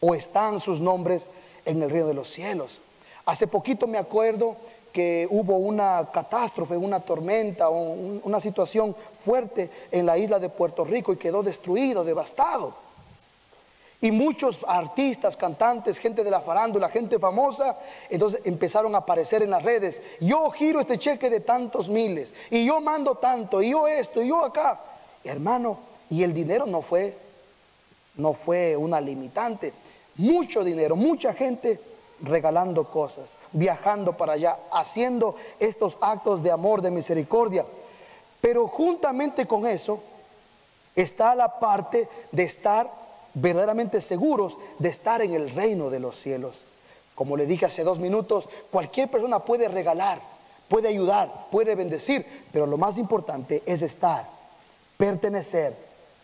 O 0.00 0.14
están 0.14 0.60
sus 0.60 0.78
nombres 0.78 1.30
en 1.64 1.82
el 1.82 1.88
reino 1.88 2.08
de 2.08 2.14
los 2.14 2.28
cielos. 2.30 2.81
Hace 3.24 3.46
poquito 3.46 3.86
me 3.86 3.98
acuerdo 3.98 4.56
que 4.92 5.26
hubo 5.30 5.56
una 5.56 6.08
catástrofe, 6.12 6.76
una 6.76 7.00
tormenta 7.00 7.70
una 7.70 8.40
situación 8.40 8.94
fuerte 8.94 9.70
en 9.90 10.06
la 10.06 10.18
isla 10.18 10.38
de 10.38 10.50
Puerto 10.50 10.84
Rico 10.84 11.12
y 11.12 11.16
quedó 11.16 11.42
destruido, 11.42 12.04
devastado. 12.04 12.74
Y 14.00 14.10
muchos 14.10 14.60
artistas, 14.66 15.36
cantantes, 15.36 15.98
gente 15.98 16.24
de 16.24 16.30
la 16.30 16.40
farándula, 16.40 16.88
gente 16.88 17.20
famosa, 17.20 17.78
entonces 18.10 18.40
empezaron 18.44 18.94
a 18.96 18.98
aparecer 18.98 19.42
en 19.42 19.50
las 19.50 19.62
redes. 19.62 20.02
Yo 20.20 20.50
giro 20.50 20.80
este 20.80 20.98
cheque 20.98 21.30
de 21.30 21.38
tantos 21.38 21.88
miles, 21.88 22.34
y 22.50 22.66
yo 22.66 22.80
mando 22.80 23.14
tanto, 23.14 23.62
y 23.62 23.70
yo 23.70 23.86
esto, 23.86 24.20
y 24.20 24.28
yo 24.28 24.44
acá. 24.44 24.80
Hermano, 25.22 25.78
y 26.10 26.24
el 26.24 26.34
dinero 26.34 26.66
no 26.66 26.82
fue, 26.82 27.16
no 28.16 28.34
fue 28.34 28.76
una 28.76 29.00
limitante. 29.00 29.72
Mucho 30.16 30.64
dinero, 30.64 30.96
mucha 30.96 31.32
gente 31.32 31.78
regalando 32.22 32.90
cosas, 32.90 33.36
viajando 33.52 34.16
para 34.16 34.34
allá, 34.34 34.58
haciendo 34.72 35.34
estos 35.58 35.98
actos 36.00 36.42
de 36.42 36.50
amor, 36.50 36.80
de 36.82 36.90
misericordia. 36.90 37.66
Pero 38.40 38.66
juntamente 38.68 39.46
con 39.46 39.66
eso 39.66 40.00
está 40.94 41.34
la 41.34 41.58
parte 41.58 42.08
de 42.32 42.42
estar 42.42 42.88
verdaderamente 43.34 44.00
seguros 44.00 44.58
de 44.78 44.88
estar 44.88 45.22
en 45.22 45.34
el 45.34 45.50
reino 45.50 45.90
de 45.90 46.00
los 46.00 46.16
cielos. 46.16 46.62
Como 47.14 47.36
le 47.36 47.46
dije 47.46 47.66
hace 47.66 47.84
dos 47.84 47.98
minutos, 47.98 48.48
cualquier 48.70 49.10
persona 49.10 49.40
puede 49.40 49.68
regalar, 49.68 50.20
puede 50.68 50.88
ayudar, 50.88 51.48
puede 51.50 51.74
bendecir, 51.74 52.26
pero 52.52 52.66
lo 52.66 52.78
más 52.78 52.98
importante 52.98 53.62
es 53.66 53.82
estar, 53.82 54.26
pertenecer, 54.96 55.76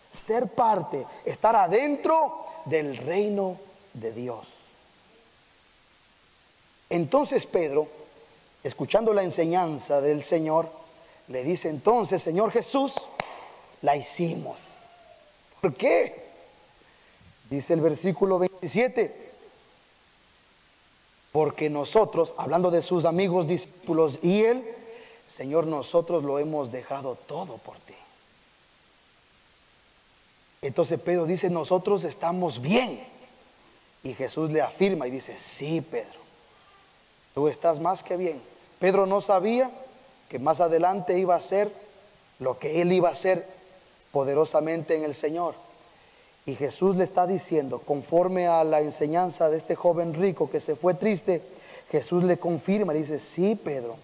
ser 0.09 0.47
parte, 0.49 1.05
estar 1.25 1.55
adentro 1.55 2.45
del 2.65 2.97
reino 2.97 3.57
de 3.93 4.11
Dios. 4.11 4.68
Entonces 6.89 7.45
Pedro, 7.45 7.87
escuchando 8.63 9.13
la 9.13 9.23
enseñanza 9.23 10.01
del 10.01 10.23
Señor, 10.23 10.69
le 11.27 11.43
dice 11.43 11.69
entonces, 11.69 12.21
Señor 12.21 12.51
Jesús, 12.51 12.95
la 13.81 13.95
hicimos. 13.95 14.73
¿Por 15.61 15.75
qué? 15.75 16.29
Dice 17.49 17.73
el 17.73 17.81
versículo 17.81 18.39
27, 18.39 19.31
porque 21.31 21.69
nosotros, 21.69 22.33
hablando 22.37 22.71
de 22.71 22.81
sus 22.81 23.05
amigos 23.05 23.47
discípulos 23.47 24.19
y 24.21 24.43
él, 24.43 24.63
Señor, 25.25 25.67
nosotros 25.67 26.23
lo 26.23 26.39
hemos 26.39 26.71
dejado 26.71 27.15
todo 27.15 27.57
por 27.57 27.77
ti. 27.79 27.93
Entonces 30.61 30.99
Pedro 30.99 31.25
dice, 31.25 31.49
nosotros 31.49 32.03
estamos 32.03 32.61
bien. 32.61 32.99
Y 34.03 34.13
Jesús 34.13 34.49
le 34.49 34.61
afirma 34.61 35.07
y 35.07 35.11
dice, 35.11 35.37
sí, 35.37 35.81
Pedro, 35.81 36.18
tú 37.39 37.47
estás 37.47 37.79
más 37.79 38.03
que 38.03 38.17
bien. 38.17 38.41
Pedro 38.79 39.05
no 39.05 39.21
sabía 39.21 39.71
que 40.27 40.39
más 40.39 40.59
adelante 40.59 41.17
iba 41.17 41.37
a 41.37 41.39
ser 41.39 41.71
lo 42.37 42.59
que 42.59 42.81
él 42.81 42.91
iba 42.91 43.07
a 43.07 43.13
hacer 43.13 43.47
poderosamente 44.11 44.97
en 44.97 45.05
el 45.05 45.15
Señor. 45.15 45.55
Y 46.45 46.55
Jesús 46.55 46.97
le 46.97 47.05
está 47.05 47.27
diciendo, 47.27 47.79
conforme 47.79 48.49
a 48.49 48.65
la 48.65 48.81
enseñanza 48.81 49.49
de 49.49 49.55
este 49.55 49.75
joven 49.75 50.13
rico 50.15 50.49
que 50.49 50.59
se 50.59 50.75
fue 50.75 50.95
triste, 50.95 51.41
Jesús 51.89 52.25
le 52.25 52.37
confirma, 52.37 52.91
le 52.91 52.99
dice, 52.99 53.19
sí, 53.19 53.55
Pedro, 53.55 53.95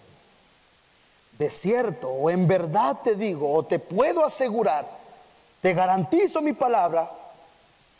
de 1.36 1.50
cierto, 1.50 2.08
o 2.08 2.30
en 2.30 2.48
verdad 2.48 2.96
te 3.04 3.16
digo, 3.16 3.52
o 3.52 3.66
te 3.66 3.78
puedo 3.78 4.24
asegurar, 4.24 4.88
te 5.60 5.74
garantizo 5.74 6.40
mi 6.40 6.54
palabra, 6.54 7.10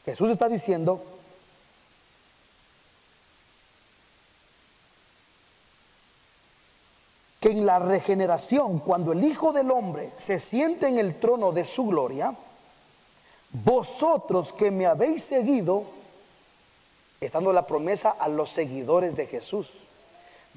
Jesús 0.06 0.30
está 0.30 0.48
diciendo, 0.48 1.04
en 7.46 7.64
la 7.64 7.78
regeneración, 7.78 8.80
cuando 8.80 9.12
el 9.12 9.22
Hijo 9.22 9.52
del 9.52 9.70
Hombre 9.70 10.10
se 10.16 10.40
siente 10.40 10.88
en 10.88 10.98
el 10.98 11.14
trono 11.20 11.52
de 11.52 11.64
su 11.64 11.86
gloria, 11.86 12.34
vosotros 13.52 14.52
que 14.52 14.72
me 14.72 14.86
habéis 14.86 15.22
seguido, 15.22 15.84
estando 17.20 17.52
la 17.52 17.64
promesa 17.64 18.10
a 18.10 18.26
los 18.26 18.50
seguidores 18.50 19.14
de 19.14 19.26
Jesús, 19.26 19.84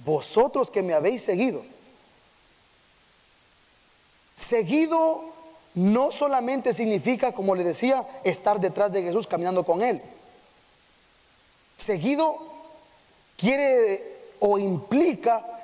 vosotros 0.03 0.71
que 0.71 0.81
me 0.81 0.95
habéis 0.95 1.21
seguido, 1.21 1.61
seguido 4.33 5.21
no 5.75 6.11
solamente 6.11 6.73
significa, 6.73 7.33
como 7.33 7.53
le 7.53 7.63
decía, 7.63 8.07
estar 8.23 8.59
detrás 8.59 8.91
de 8.91 9.03
Jesús 9.03 9.27
caminando 9.27 9.63
con 9.63 9.83
Él. 9.83 10.01
Seguido 11.75 12.35
quiere 13.37 14.17
o 14.39 14.57
implica 14.57 15.58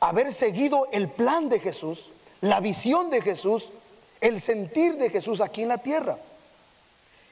haber 0.00 0.32
seguido 0.32 0.86
el 0.92 1.08
plan 1.08 1.48
de 1.48 1.60
Jesús, 1.60 2.10
la 2.40 2.60
visión 2.60 3.10
de 3.10 3.20
Jesús, 3.20 3.70
el 4.20 4.40
sentir 4.40 4.96
de 4.96 5.10
Jesús 5.10 5.40
aquí 5.40 5.62
en 5.62 5.68
la 5.68 5.78
tierra. 5.78 6.18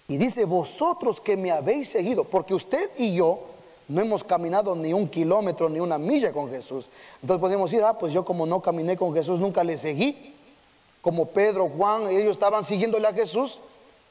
Y 0.09 0.19
dice, 0.19 0.45
vosotros 0.45 1.21
que 1.21 1.37
me 1.37 1.51
habéis 1.51 1.89
seguido, 1.89 2.25
porque 2.25 2.55
usted 2.55 2.91
y 2.97 3.15
yo 3.15 3.41
no 3.89 4.01
hemos 4.01 4.25
caminado 4.25 4.75
ni 4.75 4.93
un 4.93 5.09
kilómetro 5.09 5.69
ni 5.69 5.81
una 5.81 5.99
milla 5.99 6.33
con 6.33 6.51
Jesús. 6.51 6.89
Entonces 7.23 7.41
podemos 7.41 7.71
decir, 7.71 7.85
ah, 7.85 7.99
pues 7.99 8.13
yo 8.13 8.25
como 8.25 8.47
no 8.47 8.61
caminé 8.61 8.97
con 8.97 9.15
Jesús, 9.15 9.41
nunca 9.41 9.63
le 9.65 9.77
seguí. 9.79 10.35
Como 11.03 11.27
Pedro, 11.27 11.69
Juan, 11.69 12.09
ellos 12.09 12.33
estaban 12.33 12.65
siguiéndole 12.65 13.07
a 13.07 13.13
Jesús, 13.13 13.61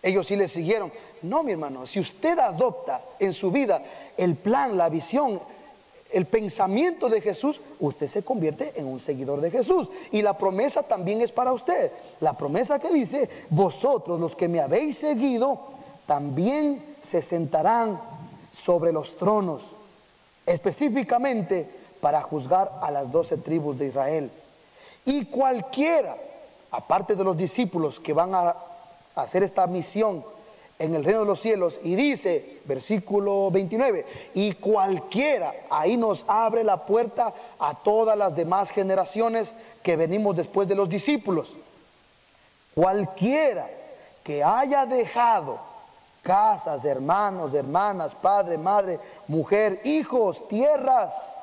ellos 0.01 0.27
sí 0.27 0.35
le 0.35 0.47
siguieron. 0.47 0.91
No, 1.21 1.43
mi 1.43 1.51
hermano, 1.51 1.85
si 1.87 1.99
usted 1.99 2.37
adopta 2.39 3.01
en 3.19 3.33
su 3.33 3.51
vida 3.51 3.83
el 4.17 4.35
plan, 4.35 4.77
la 4.77 4.87
visión, 4.87 5.41
el 6.11 6.25
pensamiento 6.25 7.09
de 7.09 7.21
Jesús, 7.21 7.61
usted 7.79 8.07
se 8.07 8.23
convierte 8.23 8.73
en 8.79 8.87
un 8.87 8.99
seguidor 8.99 9.41
de 9.41 9.51
Jesús. 9.51 9.89
Y 10.11 10.21
la 10.21 10.37
promesa 10.37 10.83
también 10.83 11.21
es 11.21 11.31
para 11.31 11.51
usted. 11.51 11.91
La 12.19 12.37
promesa 12.37 12.79
que 12.79 12.91
dice, 12.91 13.29
vosotros 13.49 14.19
los 14.19 14.35
que 14.35 14.47
me 14.47 14.61
habéis 14.61 14.97
seguido, 14.97 15.59
también 16.05 16.83
se 17.01 17.21
sentarán 17.21 17.99
sobre 18.51 18.91
los 18.91 19.17
tronos, 19.17 19.71
específicamente 20.45 21.69
para 21.99 22.21
juzgar 22.21 22.71
a 22.81 22.91
las 22.91 23.11
doce 23.11 23.37
tribus 23.37 23.77
de 23.77 23.87
Israel. 23.87 24.31
Y 25.05 25.25
cualquiera, 25.25 26.15
aparte 26.71 27.15
de 27.15 27.23
los 27.23 27.35
discípulos 27.35 27.99
que 27.99 28.13
van 28.13 28.33
a 28.35 28.55
hacer 29.15 29.43
esta 29.43 29.67
misión 29.67 30.23
en 30.77 30.93
el 30.93 31.05
reino 31.05 31.21
de 31.21 31.25
los 31.25 31.39
cielos, 31.39 31.79
y 31.83 31.95
dice, 31.95 32.59
versículo 32.65 33.49
29, 33.49 34.05
y 34.33 34.53
cualquiera, 34.53 35.53
ahí 35.69 35.95
nos 35.95 36.25
abre 36.27 36.63
la 36.63 36.85
puerta 36.85 37.33
a 37.59 37.73
todas 37.75 38.17
las 38.17 38.35
demás 38.35 38.71
generaciones 38.71 39.53
que 39.81 39.95
venimos 39.95 40.35
después 40.35 40.67
de 40.67 40.75
los 40.75 40.89
discípulos. 40.89 41.55
Cualquiera 42.73 43.69
que 44.23 44.43
haya 44.43 44.85
dejado 44.85 45.59
casas, 46.21 46.83
hermanos, 46.83 47.53
hermanas, 47.53 48.15
padre, 48.15 48.57
madre, 48.57 48.99
mujer, 49.27 49.79
hijos, 49.85 50.47
tierras, 50.49 51.37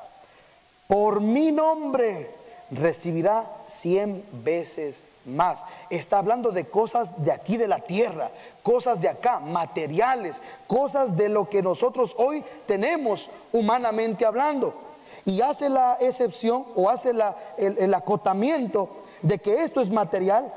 por 0.87 1.21
mi 1.21 1.51
nombre 1.51 2.29
recibirá 2.69 3.49
cien 3.65 4.23
veces 4.43 5.12
más. 5.25 5.63
Está 5.89 6.19
hablando 6.19 6.51
de 6.51 6.65
cosas 6.65 7.23
de 7.23 7.31
aquí 7.31 7.57
de 7.57 7.67
la 7.67 7.79
tierra, 7.79 8.29
cosas 8.61 9.01
de 9.01 9.09
acá, 9.09 9.39
materiales, 9.39 10.37
cosas 10.67 11.15
de 11.15 11.29
lo 11.29 11.49
que 11.49 11.61
nosotros 11.61 12.13
hoy 12.17 12.43
tenemos 12.65 13.29
humanamente 13.51 14.25
hablando. 14.25 14.73
Y 15.25 15.41
hace 15.41 15.69
la 15.69 15.97
excepción 16.01 16.65
o 16.75 16.89
hace 16.89 17.13
la, 17.13 17.35
el, 17.57 17.77
el 17.77 17.93
acotamiento 17.93 18.89
de 19.21 19.39
que 19.39 19.63
esto 19.63 19.81
es 19.81 19.89
material 19.89 20.51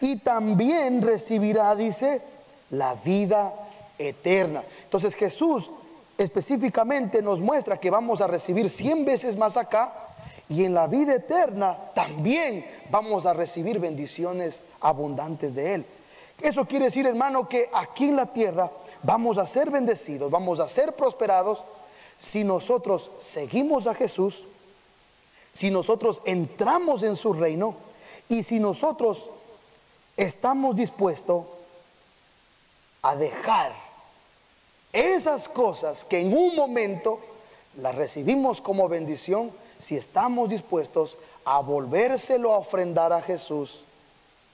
y 0.00 0.16
también 0.16 1.02
recibirá, 1.02 1.74
dice, 1.74 2.22
la 2.70 2.94
vida 2.94 3.52
eterna. 3.98 4.62
Entonces 4.84 5.14
Jesús 5.14 5.70
específicamente 6.18 7.22
nos 7.22 7.40
muestra 7.40 7.78
que 7.78 7.90
vamos 7.90 8.20
a 8.20 8.26
recibir 8.26 8.68
100 8.68 9.04
veces 9.04 9.36
más 9.36 9.56
acá 9.56 10.01
y 10.48 10.64
en 10.64 10.74
la 10.74 10.86
vida 10.86 11.14
eterna 11.14 11.76
también 11.94 12.64
vamos 12.90 13.26
a 13.26 13.32
recibir 13.32 13.78
bendiciones 13.78 14.60
abundantes 14.80 15.54
de 15.54 15.74
Él. 15.74 15.86
Eso 16.40 16.64
quiere 16.64 16.86
decir, 16.86 17.06
hermano, 17.06 17.48
que 17.48 17.70
aquí 17.72 18.08
en 18.08 18.16
la 18.16 18.26
tierra 18.26 18.70
vamos 19.02 19.38
a 19.38 19.46
ser 19.46 19.70
bendecidos, 19.70 20.30
vamos 20.30 20.60
a 20.60 20.68
ser 20.68 20.94
prosperados 20.94 21.62
si 22.16 22.44
nosotros 22.44 23.10
seguimos 23.20 23.86
a 23.86 23.94
Jesús, 23.94 24.44
si 25.52 25.70
nosotros 25.70 26.22
entramos 26.24 27.02
en 27.02 27.16
su 27.16 27.32
reino 27.32 27.76
y 28.28 28.42
si 28.42 28.58
nosotros 28.58 29.26
estamos 30.16 30.76
dispuestos 30.76 31.44
a 33.02 33.16
dejar 33.16 33.72
esas 34.92 35.48
cosas 35.48 36.04
que 36.04 36.20
en 36.20 36.36
un 36.36 36.54
momento 36.54 37.18
las 37.76 37.94
recibimos 37.94 38.60
como 38.60 38.88
bendición 38.88 39.50
si 39.82 39.96
estamos 39.96 40.48
dispuestos 40.48 41.18
a 41.44 41.58
volvérselo 41.58 42.54
a 42.54 42.58
ofrendar 42.58 43.12
a 43.12 43.20
Jesús, 43.20 43.82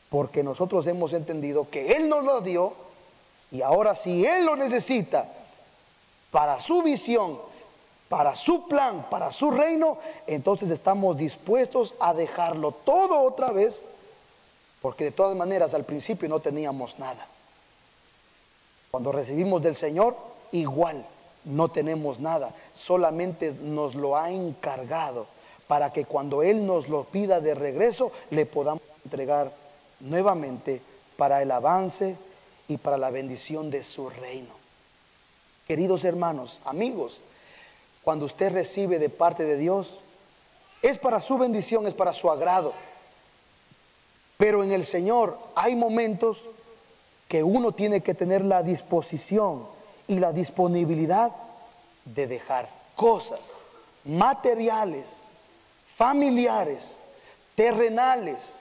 porque 0.09 0.43
nosotros 0.43 0.87
hemos 0.87 1.12
entendido 1.12 1.69
que 1.69 1.93
Él 1.93 2.09
nos 2.09 2.25
lo 2.25 2.41
dio 2.41 2.73
y 3.51 3.61
ahora 3.61 3.95
si 3.95 4.25
Él 4.25 4.47
lo 4.47 4.57
necesita 4.57 5.29
para 6.31 6.59
su 6.59 6.83
visión, 6.83 7.38
para 8.09 8.35
su 8.35 8.69
plan, 8.69 9.07
para 9.11 9.31
su 9.31 9.51
reino, 9.51 9.99
entonces 10.27 10.71
estamos 10.71 11.19
dispuestos 11.19 11.95
a 12.01 12.14
dejarlo 12.14 12.73
todo 12.73 13.21
otra 13.21 13.53
vez, 13.53 13.85
porque 14.81 15.05
de 15.05 15.11
todas 15.11 15.37
maneras 15.37 15.75
al 15.75 15.85
principio 15.85 16.27
no 16.31 16.41
teníamos 16.41 16.99
nada. 16.99 17.27
Cuando 18.91 19.12
recibimos 19.12 19.61
del 19.61 19.77
Señor, 19.77 20.17
igual 20.53 21.05
no 21.48 21.70
tenemos 21.70 22.20
nada, 22.20 22.54
solamente 22.74 23.52
nos 23.62 23.94
lo 23.94 24.16
ha 24.16 24.30
encargado 24.30 25.26
para 25.66 25.92
que 25.92 26.04
cuando 26.04 26.42
Él 26.42 26.66
nos 26.66 26.88
lo 26.88 27.04
pida 27.04 27.40
de 27.40 27.54
regreso, 27.54 28.12
le 28.30 28.46
podamos 28.46 28.82
entregar 29.04 29.52
nuevamente 30.00 30.80
para 31.16 31.42
el 31.42 31.50
avance 31.50 32.16
y 32.68 32.76
para 32.76 32.98
la 32.98 33.11
bendición 33.11 33.70
de 33.70 33.82
su 33.82 34.11
reino. 34.11 34.54
Queridos 35.66 36.04
hermanos, 36.04 36.61
amigos, 36.64 37.20
cuando 38.02 38.26
usted 38.26 38.52
recibe 38.52 38.98
de 38.98 39.08
parte 39.08 39.44
de 39.44 39.56
Dios, 39.56 40.00
es 40.82 40.98
para 40.98 41.20
su 41.20 41.38
bendición, 41.38 41.87
es 41.87 41.94
para 41.94 42.12
su 42.12 42.30
agrado. 42.30 42.72
Pero 44.37 44.62
en 44.62 44.72
el 44.72 44.84
Señor 44.84 45.38
hay 45.54 45.74
momentos 45.74 46.44
que 47.26 47.42
uno 47.42 47.72
tiene 47.72 48.02
que 48.02 48.14
tener 48.14 48.44
la 48.44 48.62
disposición 48.62 49.78
y 50.09 50.18
la 50.18 50.33
disponibilidad 50.33 51.33
de 52.05 52.27
dejar 52.27 52.68
cosas 52.97 53.40
materiales, 54.05 55.25
familiares, 55.94 56.97
terrenales, 57.55 58.55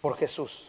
por 0.00 0.18
Jesús. 0.18 0.68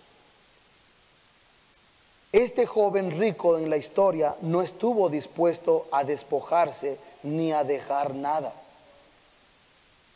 Este 2.31 2.65
joven 2.65 3.19
rico 3.19 3.57
en 3.57 3.69
la 3.69 3.77
historia 3.77 4.35
no 4.41 4.61
estuvo 4.61 5.09
dispuesto 5.09 5.87
a 5.91 6.05
despojarse 6.05 6.97
ni 7.23 7.51
a 7.51 7.65
dejar 7.65 8.15
nada. 8.15 8.53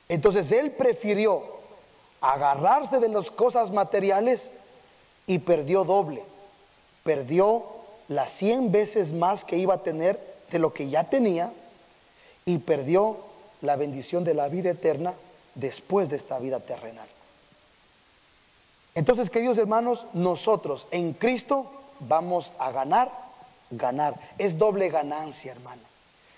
Entonces 0.08 0.52
él 0.54 0.72
prefirió 0.72 1.44
agarrarse 2.22 3.00
de 3.00 3.10
las 3.10 3.30
cosas 3.30 3.72
materiales 3.72 4.52
y 5.28 5.40
perdió 5.40 5.84
doble. 5.84 6.24
Perdió 7.04 7.79
las 8.10 8.32
100 8.32 8.72
veces 8.72 9.14
más 9.14 9.46
que 9.46 9.58
iba 9.58 9.76
a 9.76 9.84
tener 9.84 10.20
de 10.52 10.60
lo 10.60 10.74
que 10.74 10.90
ya 10.90 11.06
tenía 11.06 11.54
y 12.44 12.58
perdió 12.58 13.18
la 13.62 13.76
bendición 13.76 14.24
de 14.24 14.34
la 14.34 14.50
vida 14.50 14.72
eterna 14.72 15.14
después 15.56 16.10
de 16.10 16.18
esta 16.18 16.40
vida 16.40 16.60
terrenal. 16.60 17.08
Entonces, 18.96 19.30
queridos 19.30 19.58
hermanos, 19.58 20.08
nosotros 20.14 20.88
en 20.92 21.14
Cristo 21.14 21.72
vamos 22.00 22.54
a 22.60 22.72
ganar, 22.72 23.12
ganar. 23.70 24.16
Es 24.38 24.58
doble 24.58 24.90
ganancia, 24.90 25.52
hermano. 25.52 25.82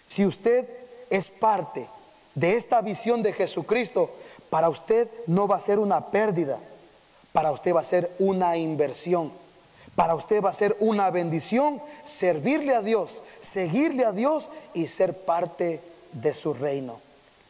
Si 0.06 0.26
usted 0.26 0.68
es 1.10 1.30
parte 1.30 1.88
de 2.36 2.58
esta 2.58 2.82
visión 2.82 3.24
de 3.24 3.34
Jesucristo, 3.34 4.10
para 4.50 4.70
usted 4.70 5.08
no 5.28 5.48
va 5.48 5.56
a 5.56 5.62
ser 5.62 5.80
una 5.80 6.12
pérdida, 6.12 6.60
para 7.32 7.52
usted 7.52 7.74
va 7.74 7.80
a 7.80 7.86
ser 7.86 8.12
una 8.20 8.58
inversión. 8.58 9.32
Para 10.02 10.16
usted 10.16 10.44
va 10.44 10.50
a 10.50 10.54
ser 10.54 10.76
una 10.80 11.12
bendición 11.12 11.80
servirle 12.04 12.74
a 12.74 12.82
Dios, 12.82 13.22
seguirle 13.38 14.04
a 14.04 14.12
Dios 14.12 14.50
y 14.74 14.88
ser 14.88 15.16
parte 15.26 15.80
de 16.12 16.34
su 16.34 16.56
reino. 16.56 17.00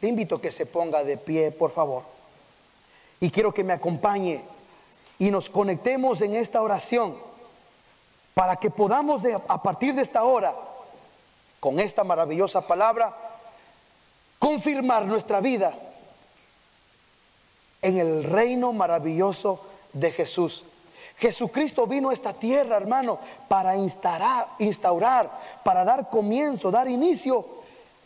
Le 0.02 0.10
invito 0.10 0.34
a 0.34 0.40
que 0.42 0.52
se 0.52 0.66
ponga 0.66 1.02
de 1.02 1.16
pie, 1.16 1.50
por 1.50 1.70
favor. 1.70 2.02
Y 3.20 3.30
quiero 3.30 3.54
que 3.54 3.64
me 3.64 3.72
acompañe 3.72 4.42
y 5.18 5.30
nos 5.30 5.48
conectemos 5.48 6.20
en 6.20 6.34
esta 6.34 6.60
oración 6.60 7.16
para 8.34 8.56
que 8.56 8.68
podamos 8.70 9.24
a 9.48 9.62
partir 9.62 9.94
de 9.94 10.02
esta 10.02 10.22
hora, 10.22 10.54
con 11.58 11.80
esta 11.80 12.04
maravillosa 12.04 12.60
palabra, 12.68 13.16
confirmar 14.38 15.06
nuestra 15.06 15.40
vida 15.40 15.72
en 17.80 17.96
el 17.96 18.24
reino 18.24 18.74
maravilloso 18.74 19.58
de 19.94 20.12
Jesús. 20.12 20.64
Jesucristo 21.22 21.86
vino 21.86 22.10
a 22.10 22.12
esta 22.12 22.32
tierra, 22.32 22.76
hermano, 22.76 23.16
para 23.46 23.76
instaurar, 23.76 24.44
instaurar, 24.58 25.30
para 25.62 25.84
dar 25.84 26.10
comienzo, 26.10 26.72
dar 26.72 26.88
inicio 26.88 27.46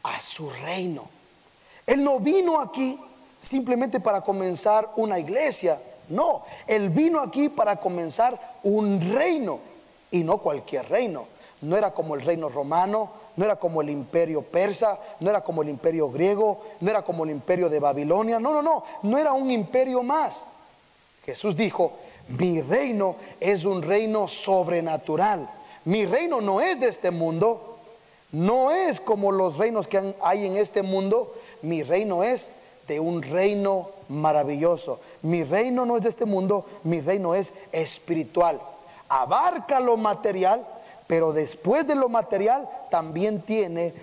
a 0.02 0.20
su 0.20 0.50
reino. 0.50 1.09
Él 1.87 2.05
no 2.05 2.20
vino 2.20 2.61
aquí 2.61 3.00
simplemente 3.38 4.00
para 4.00 4.20
comenzar 4.20 4.90
una 4.96 5.18
iglesia, 5.18 5.81
no, 6.11 6.44
Él 6.66 6.90
vino 6.90 7.20
aquí 7.20 7.48
para 7.48 7.76
comenzar 7.76 8.38
un 8.64 9.00
reino 9.14 9.61
y 10.11 10.22
no 10.22 10.37
cualquier 10.37 10.87
reino. 10.87 11.26
No 11.62 11.74
era 11.74 11.92
como 11.92 12.16
el 12.16 12.20
reino 12.20 12.50
romano, 12.50 13.12
no 13.37 13.44
era 13.46 13.57
como 13.57 13.81
el 13.81 13.88
imperio 13.88 14.42
persa, 14.42 14.98
no 15.20 15.31
era 15.31 15.40
como 15.42 15.62
el 15.62 15.70
imperio 15.70 16.11
griego, 16.11 16.61
no 16.81 16.90
era 16.90 17.00
como 17.00 17.24
el 17.24 17.31
imperio 17.31 17.70
de 17.70 17.81
Babilonia, 17.81 18.38
no, 18.38 18.52
no, 18.52 18.61
no, 18.61 18.85
no 19.00 19.16
era 19.16 19.33
un 19.33 19.50
imperio 19.50 20.02
más. 20.02 20.48
Jesús 21.24 21.57
dijo, 21.57 21.92
mi 22.29 22.61
reino 22.61 23.17
es 23.41 23.65
un 23.65 23.83
reino 23.83 24.29
sobrenatural. 24.29 25.49
Mi 25.85 26.05
reino 26.05 26.41
no 26.41 26.61
es 26.61 26.81
de 26.81 26.89
este 26.89 27.11
mundo, 27.11 27.79
no 28.33 28.73
es 28.73 29.01
como 29.01 29.31
los 29.31 29.57
reinos 29.57 29.87
que 29.87 30.15
hay 30.21 30.47
en 30.47 30.57
este 30.57 30.83
mundo, 30.83 31.35
mi 31.62 31.83
reino 31.83 32.25
es 32.25 32.51
de 32.89 33.01
un 33.01 33.23
reino 33.23 33.91
maravilloso. 34.09 35.01
Mi 35.23 35.45
reino 35.45 35.87
no 35.87 35.97
es 35.97 36.03
de 36.03 36.09
este 36.09 36.27
mundo, 36.27 36.65
mi 36.85 37.01
reino 37.01 37.35
es 37.35 37.53
espiritual 37.73 38.61
abarca 39.09 39.81
lo 39.81 39.97
material, 39.97 40.67
pero 41.07 41.33
después 41.33 41.87
de 41.87 41.95
lo 41.95 42.09
material 42.09 42.69
también 42.91 43.41
tiene 43.41 43.95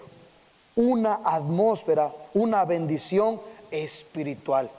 una 0.76 1.20
atmósfera, 1.24 2.14
una 2.34 2.66
bendición 2.66 3.40
espiritual. 3.72 4.70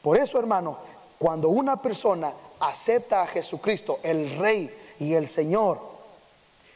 Por 0.00 0.16
eso, 0.16 0.38
hermano, 0.38 0.78
cuando 1.18 1.48
una 1.48 1.80
persona 1.80 2.32
acepta 2.62 3.22
a 3.22 3.26
Jesucristo, 3.26 3.98
el 4.02 4.38
Rey 4.38 4.74
y 5.00 5.14
el 5.14 5.28
Señor, 5.28 5.80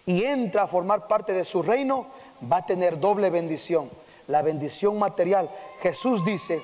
y 0.04 0.24
entra 0.24 0.64
a 0.64 0.66
formar 0.66 1.06
parte 1.06 1.32
de 1.32 1.44
su 1.44 1.62
reino, 1.62 2.06
va 2.52 2.58
a 2.58 2.66
tener 2.66 3.00
doble 3.00 3.30
bendición. 3.30 3.90
La 4.28 4.42
bendición 4.42 4.98
material. 4.98 5.48
Jesús 5.80 6.24
dice 6.24 6.60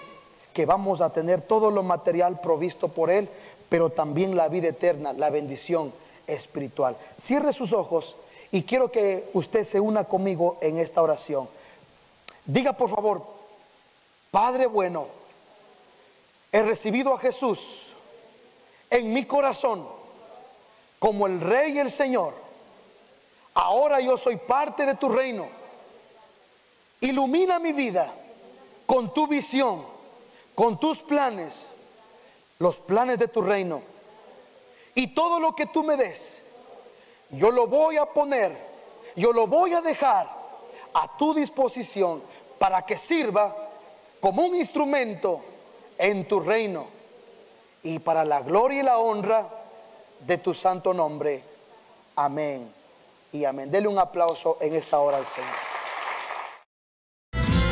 que 0.52 0.66
vamos 0.66 1.00
a 1.00 1.12
tener 1.12 1.40
todo 1.40 1.70
lo 1.70 1.82
material 1.82 2.40
provisto 2.40 2.88
por 2.88 3.10
Él, 3.10 3.28
pero 3.68 3.90
también 3.90 4.36
la 4.36 4.48
vida 4.48 4.68
eterna, 4.68 5.12
la 5.12 5.30
bendición 5.30 5.92
espiritual. 6.26 6.96
Cierre 7.16 7.52
sus 7.52 7.72
ojos 7.72 8.16
y 8.50 8.64
quiero 8.64 8.90
que 8.90 9.28
usted 9.32 9.64
se 9.64 9.80
una 9.80 10.04
conmigo 10.04 10.58
en 10.60 10.78
esta 10.78 11.02
oración. 11.02 11.48
Diga 12.44 12.72
por 12.72 12.90
favor, 12.90 13.22
Padre 14.32 14.66
bueno, 14.66 15.06
he 16.50 16.62
recibido 16.62 17.14
a 17.14 17.18
Jesús 17.18 17.92
en 18.92 19.10
mi 19.10 19.24
corazón 19.24 19.88
como 20.98 21.26
el 21.26 21.40
Rey 21.40 21.72
y 21.72 21.78
el 21.78 21.90
Señor. 21.90 22.34
Ahora 23.54 24.00
yo 24.00 24.18
soy 24.18 24.36
parte 24.36 24.84
de 24.84 24.94
tu 24.94 25.08
reino. 25.08 25.48
Ilumina 27.00 27.58
mi 27.58 27.72
vida 27.72 28.12
con 28.84 29.12
tu 29.14 29.26
visión, 29.26 29.82
con 30.54 30.78
tus 30.78 30.98
planes, 30.98 31.70
los 32.58 32.80
planes 32.80 33.18
de 33.18 33.28
tu 33.28 33.40
reino. 33.40 33.80
Y 34.94 35.14
todo 35.14 35.40
lo 35.40 35.56
que 35.56 35.64
tú 35.66 35.82
me 35.82 35.96
des, 35.96 36.42
yo 37.30 37.50
lo 37.50 37.66
voy 37.68 37.96
a 37.96 38.04
poner, 38.04 38.54
yo 39.16 39.32
lo 39.32 39.46
voy 39.46 39.72
a 39.72 39.80
dejar 39.80 40.28
a 40.92 41.16
tu 41.16 41.32
disposición 41.32 42.22
para 42.58 42.82
que 42.82 42.98
sirva 42.98 43.56
como 44.20 44.42
un 44.42 44.54
instrumento 44.54 45.40
en 45.96 46.28
tu 46.28 46.40
reino 46.40 47.01
y 47.82 47.98
para 47.98 48.24
la 48.24 48.40
gloria 48.42 48.80
y 48.80 48.84
la 48.84 48.98
honra 48.98 49.48
de 50.26 50.38
tu 50.38 50.54
santo 50.54 50.94
nombre. 50.94 51.42
Amén 52.16 52.72
y 53.32 53.44
amén. 53.44 53.70
Dele 53.70 53.88
un 53.88 53.98
aplauso 53.98 54.58
en 54.60 54.74
esta 54.74 54.98
hora 55.00 55.18
al 55.18 55.26
Señor. 55.26 55.50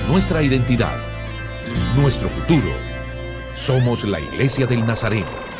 Nuestra 0.08 0.42
identidad, 0.42 0.98
nuestro 1.96 2.28
futuro. 2.28 2.70
Somos 3.54 4.04
la 4.04 4.20
iglesia 4.20 4.66
del 4.66 4.84
Nazareno. 4.84 5.59